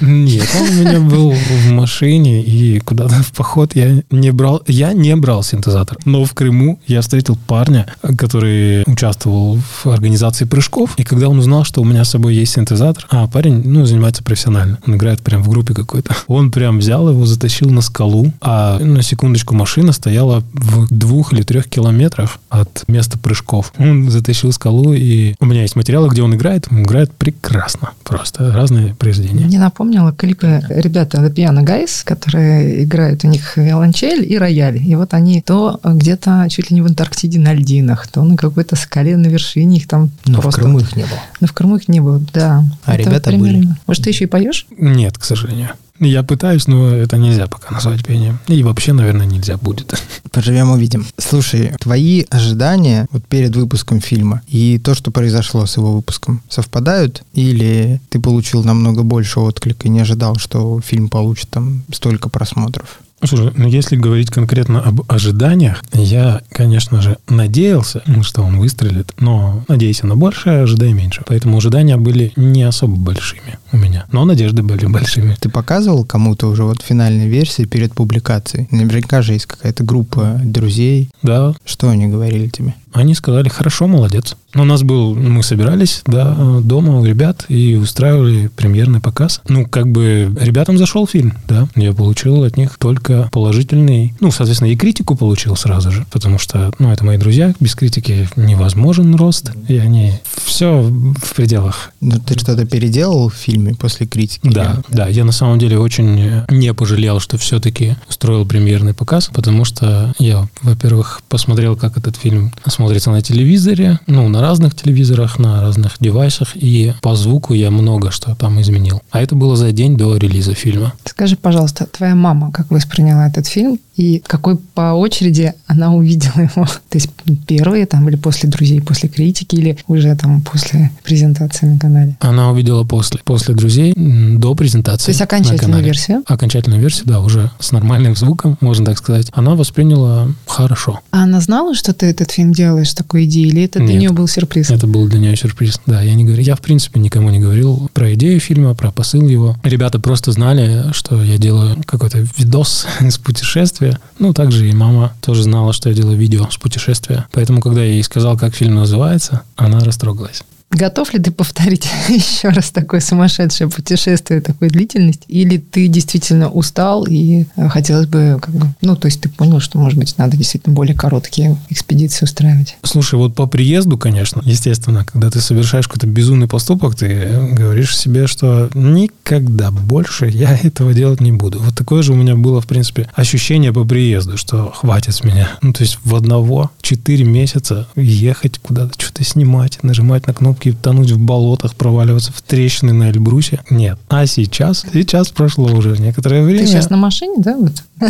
[0.00, 4.62] Нет, он меня был в машине, и куда-то в поход я не брал.
[4.66, 5.98] Я не брал синтезатор.
[6.04, 10.94] Но в Крыму я встретил парня, который участвовал в организации прыжков.
[10.96, 14.22] И когда он узнал, что у меня с собой есть синтезатор, а парень, ну, занимается
[14.22, 14.78] профессионально.
[14.86, 16.14] Он играет прям в группе какой-то.
[16.26, 21.42] Он прям взял его, затащил на скалу, а на секундочку машина стояла в двух или
[21.42, 23.72] трех километрах от места прыжков.
[23.78, 26.66] Он затащил скалу, и у меня есть материалы, где он играет.
[26.70, 27.90] Он играет прекрасно.
[28.04, 29.46] Просто разные произведения.
[29.46, 34.78] Мне напомнило клипы ребята The Piano Guys, которые играют у них виолончель и рояль.
[34.86, 38.76] И вот они то где-то чуть ли не в Антарктиде на льдинах, то на какой-то
[38.76, 40.62] скале на вершине их там Но в просто...
[40.62, 41.18] Крыму их не было.
[41.40, 42.64] Но в Крыму их не было, да.
[42.84, 43.58] А Это ребята примерно.
[43.58, 43.68] были.
[43.86, 44.66] Может, ты еще и поешь?
[44.76, 45.70] Нет, к сожалению.
[46.00, 48.38] Я пытаюсь, но это нельзя пока назвать пением.
[48.48, 49.98] И вообще, наверное, нельзя будет.
[50.30, 51.06] Поживем, увидим.
[51.18, 57.22] Слушай, твои ожидания вот перед выпуском фильма и то, что произошло с его выпуском, совпадают?
[57.32, 63.00] Или ты получил намного больше отклика и не ожидал, что фильм получит там столько просмотров?
[63.24, 69.64] Слушай, ну если говорить конкретно об ожиданиях, я, конечно же, надеялся, что он выстрелит, но
[69.68, 71.22] надейся на большее, ожидай меньше.
[71.26, 75.36] Поэтому ожидания были не особо большими у меня, но надежды были большими.
[75.40, 78.68] Ты показывал кому-то уже вот финальной версии перед публикацией?
[78.70, 81.10] Наверняка же есть какая-то группа друзей.
[81.22, 82.74] Да, Что они говорили тебе?
[82.96, 84.36] они сказали, хорошо, молодец.
[84.54, 89.42] У нас был, мы собирались, да, дома у ребят и устраивали премьерный показ.
[89.48, 91.68] Ну, как бы ребятам зашел фильм, да.
[91.76, 96.72] Я получил от них только положительный, ну, соответственно, и критику получил сразу же, потому что,
[96.78, 100.12] ну, это мои друзья, без критики невозможен рост, и они
[100.44, 104.40] все в пределах Ну, ты что-то переделал в фильме после критики?
[104.42, 109.64] да, да, я на самом деле очень не пожалел, что все-таки устроил премьерный показ, потому
[109.64, 115.60] что я, во-первых, посмотрел, как этот фильм смотрится на телевизоре, ну, на разных телевизорах, на
[115.60, 119.02] разных девайсах, и по звуку я много что там изменил.
[119.10, 120.92] А это было за день до релиза фильма.
[121.04, 126.66] Скажи, пожалуйста, твоя мама как восприняла этот фильм и какой по очереди она увидела его.
[126.88, 127.10] То есть
[127.46, 132.16] первые там или после друзей, после критики или уже там после презентации на канале.
[132.20, 133.20] Она увидела после.
[133.24, 135.06] После друзей до презентации.
[135.06, 136.22] То есть окончательную версию?
[136.26, 139.28] Окончательную версию, да, уже с нормальным звуком, можно так сказать.
[139.32, 141.00] Она восприняла хорошо.
[141.10, 143.88] А она знала, что ты этот фильм делаешь такой идеей, или это Нет.
[143.88, 144.70] для нее был сюрприз?
[144.70, 145.80] Это был для нее сюрприз.
[145.86, 146.42] Да, я не говорю.
[146.42, 149.56] Я, в принципе, никому не говорил про идею фильма, про посыл его.
[149.62, 153.85] Ребята просто знали, что я делаю какой-то видос с путешествия.
[154.18, 157.26] Ну, также и мама тоже знала, что я делаю видео с путешествия.
[157.32, 160.42] Поэтому, когда я ей сказал, как фильм называется, она растрогалась.
[160.70, 165.24] Готов ли ты повторить еще раз такое сумасшедшее путешествие такой длительности?
[165.28, 169.60] Или ты действительно устал и э, хотелось бы, как бы, ну, то есть ты понял,
[169.60, 172.76] что, может быть, надо действительно более короткие экспедиции устраивать?
[172.82, 178.26] Слушай, вот по приезду, конечно, естественно, когда ты совершаешь какой-то безумный поступок, ты говоришь себе,
[178.26, 181.60] что никогда больше я этого делать не буду.
[181.60, 185.48] Вот такое же у меня было, в принципе, ощущение по приезду, что хватит с меня.
[185.62, 191.10] Ну, то есть в одного 4 месяца ехать куда-то, что-то снимать, нажимать на кнопки, тонуть
[191.10, 193.60] в болотах, проваливаться в трещины на Эльбрусе.
[193.70, 193.98] Нет.
[194.08, 194.84] А сейчас?
[194.92, 196.60] Сейчас прошло уже некоторое время.
[196.60, 197.56] Ты сейчас на машине, да?
[197.56, 197.72] Вот?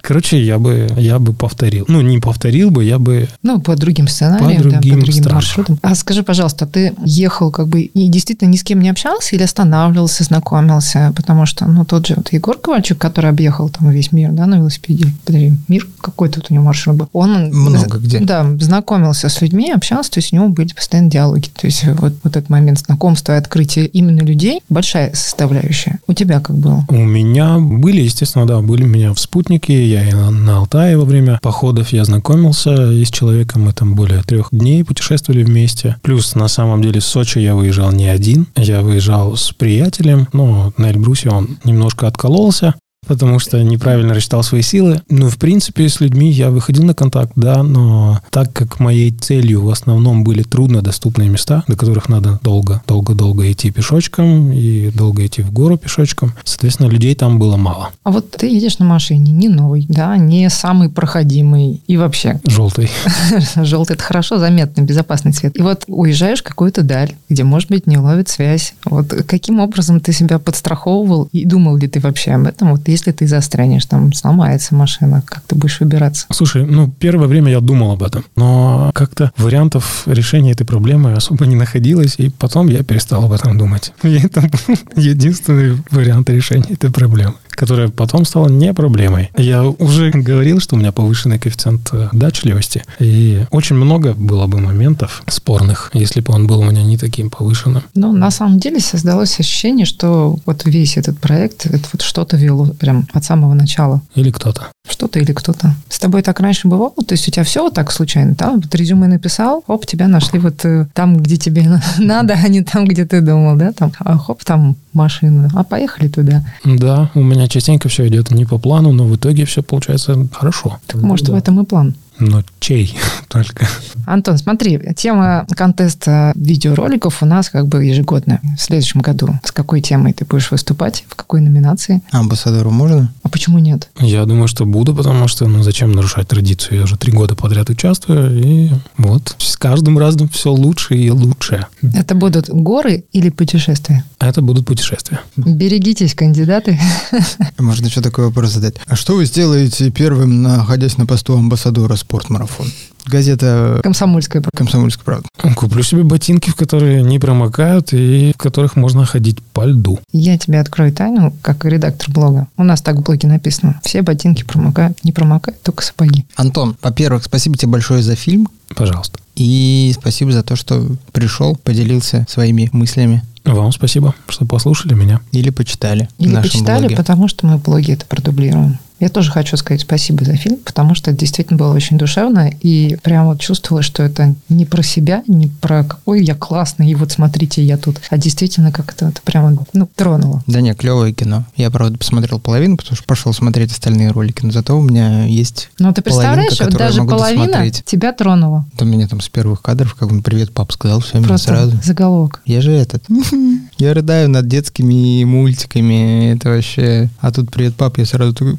[0.00, 1.84] Короче, я бы, я бы повторил.
[1.88, 3.28] Ну, не повторил бы, я бы...
[3.42, 5.78] Ну, по другим сценариям, По да, другим по другим маршрутам.
[5.82, 9.42] А скажи, пожалуйста, ты ехал как бы и действительно ни с кем не общался или
[9.42, 11.12] останавливался, знакомился?
[11.16, 14.56] Потому что, ну, тот же вот Егор Ковальчук, который объехал там весь мир, да, на
[14.56, 15.06] велосипеде.
[15.24, 17.08] Подожди, мир какой тут у него маршрут был.
[17.12, 17.50] Он...
[17.50, 18.20] Много где.
[18.20, 21.48] Да, знакомился с людьми, общался, то есть у него были постоянно диалоги.
[21.48, 26.00] То есть вот, вот этот момент знакомства и открытия именно людей большая составляющая.
[26.06, 26.84] У тебя как было?
[26.88, 30.96] У меня были, естественно, да, были у меня в спутнике, я и на, на Алтае
[30.96, 35.96] во время походов я знакомился и с человеком, мы там более трех дней путешествовали вместе.
[36.02, 40.72] Плюс, на самом деле, в Сочи я выезжал не один, я выезжал с приятелем, но
[40.76, 42.74] на Эльбрусе он немножко откололся,
[43.06, 45.00] потому что неправильно рассчитал свои силы.
[45.08, 49.62] Ну, в принципе, с людьми я выходил на контакт, да, но так как моей целью
[49.62, 55.42] в основном были труднодоступные места, до которых надо долго, долго-долго идти пешочком и долго идти
[55.42, 57.90] в гору пешочком, соответственно, людей там было мало.
[58.04, 62.90] А вот ты едешь на машине, не новый, да, не самый проходимый и вообще Желтый.
[63.56, 65.58] Желтый– это хорошо, заметный, безопасный цвет.
[65.58, 68.74] И вот уезжаешь в какую-то даль, где, может быть, не ловит связь.
[68.84, 72.72] Вот каким образом ты себя подстраховывал и думал ли ты вообще об этом?
[72.72, 76.26] Вот если ты застрянешь, там сломается машина, как ты будешь выбираться?
[76.32, 81.46] Слушай, ну, первое время я думал об этом, но как-то вариантов решения этой проблемы особо
[81.46, 83.92] не находилось, и потом я перестал об этом думать.
[84.02, 84.50] И это
[84.96, 89.30] единственный вариант решения этой проблемы, которая потом стала не проблемой.
[89.36, 94.58] Я уже говорил, что у меня повышенный коэффициент э, дачливости, и очень много было бы
[94.58, 97.82] моментов спорных, если бы он был у меня не таким повышенным.
[97.94, 102.66] Но на самом деле создалось ощущение, что вот весь этот проект, это вот что-то вело
[102.66, 104.02] прям от самого начала.
[104.14, 104.68] Или кто-то.
[104.90, 105.74] Что-то или кто-то.
[105.88, 106.92] С тобой так раньше бывало?
[107.06, 108.50] То есть у тебя все вот так случайно, да?
[108.52, 112.62] Вот резюме написал, хоп, тебя нашли вот э, там, где тебе на- надо, а не
[112.62, 113.72] там, где ты думал, да?
[113.72, 116.44] Там, а хоп, там машину, а поехали туда.
[116.64, 120.78] Да, у меня частенько все идет не по плану, но в итоге все получается хорошо.
[120.86, 121.32] Так, может, Да.
[121.32, 121.94] в этом и план.
[122.20, 122.96] Но чей
[123.28, 123.66] только?
[124.06, 128.40] Антон, смотри, тема контеста видеороликов у нас как бы ежегодная.
[128.56, 132.02] В следующем году с какой темой ты будешь выступать, в какой номинации?
[132.10, 133.12] Амбассадору можно?
[133.22, 133.88] А почему нет?
[133.98, 136.78] Я думаю, что буду, потому что, ну, зачем нарушать традицию?
[136.78, 141.66] Я уже три года подряд участвую, и вот с каждым разом все лучше и лучше.
[141.94, 144.04] Это будут горы или путешествия?
[144.18, 145.20] Это будут путешествия.
[145.36, 146.78] Берегитесь, кандидаты.
[147.58, 148.76] Можно еще такой вопрос задать.
[148.86, 152.66] А что вы сделаете первым, находясь на посту амбассадора спортмарафон?
[153.06, 154.56] Газета Комсомольская правда.
[154.58, 155.28] «Комсомольская правда».
[155.56, 159.98] Куплю себе ботинки, в которые не промокают и в которых можно ходить по льду.
[160.12, 162.46] Я тебе открою тайну, как редактор блога.
[162.56, 163.80] У нас так в блоге написано.
[163.82, 166.26] Все ботинки промокают, не промокают, только сапоги.
[166.36, 168.48] Антон, во-первых, спасибо тебе большое за фильм.
[168.76, 169.18] Пожалуйста.
[169.34, 173.22] И спасибо за то, что пришел, поделился своими мыслями.
[173.44, 175.20] Вам спасибо, что послушали меня.
[175.32, 176.96] Или почитали в Или нашем почитали, блоге.
[176.96, 178.78] потому что мы в блоге это продублируем.
[179.00, 182.96] Я тоже хочу сказать спасибо за фильм, потому что это действительно было очень душевно, и
[183.02, 187.10] прям вот чувствовала, что это не про себя, не про какой я классный, и вот
[187.12, 190.42] смотрите, я тут, а действительно как это, прямо, ну, тронуло.
[190.46, 191.44] Да не, клевое кино.
[191.56, 195.70] Я, правда, посмотрел половину, потому что пошел смотреть остальные ролики, но зато у меня есть...
[195.78, 197.84] Но ты представляешь, Половинка, даже половина досмотреть.
[197.86, 198.64] тебя тронула.
[198.78, 201.78] У меня там с первых кадров, как он «Привет, пап» сказал, все, Просто сразу.
[201.82, 202.42] заголовок.
[202.44, 203.04] Я же этот.
[203.80, 206.34] Я рыдаю над детскими мультиками.
[206.34, 207.08] Это вообще...
[207.18, 208.58] А тут «Привет, пап», я сразу такой...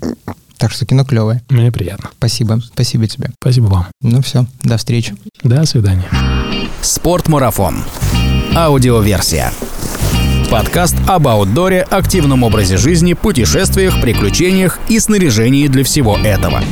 [0.58, 1.44] Так что кино клевое.
[1.50, 2.10] Мне приятно.
[2.18, 2.60] Спасибо.
[2.60, 3.30] Спасибо тебе.
[3.40, 3.86] Спасибо вам.
[4.02, 5.14] Ну все, до встречи.
[5.44, 6.10] До свидания.
[6.82, 7.84] Спортмарафон.
[8.56, 9.54] Аудиоверсия.
[10.50, 16.64] Подкаст об аутдоре, активном образе жизни, путешествиях, приключениях и снаряжении для всего этого.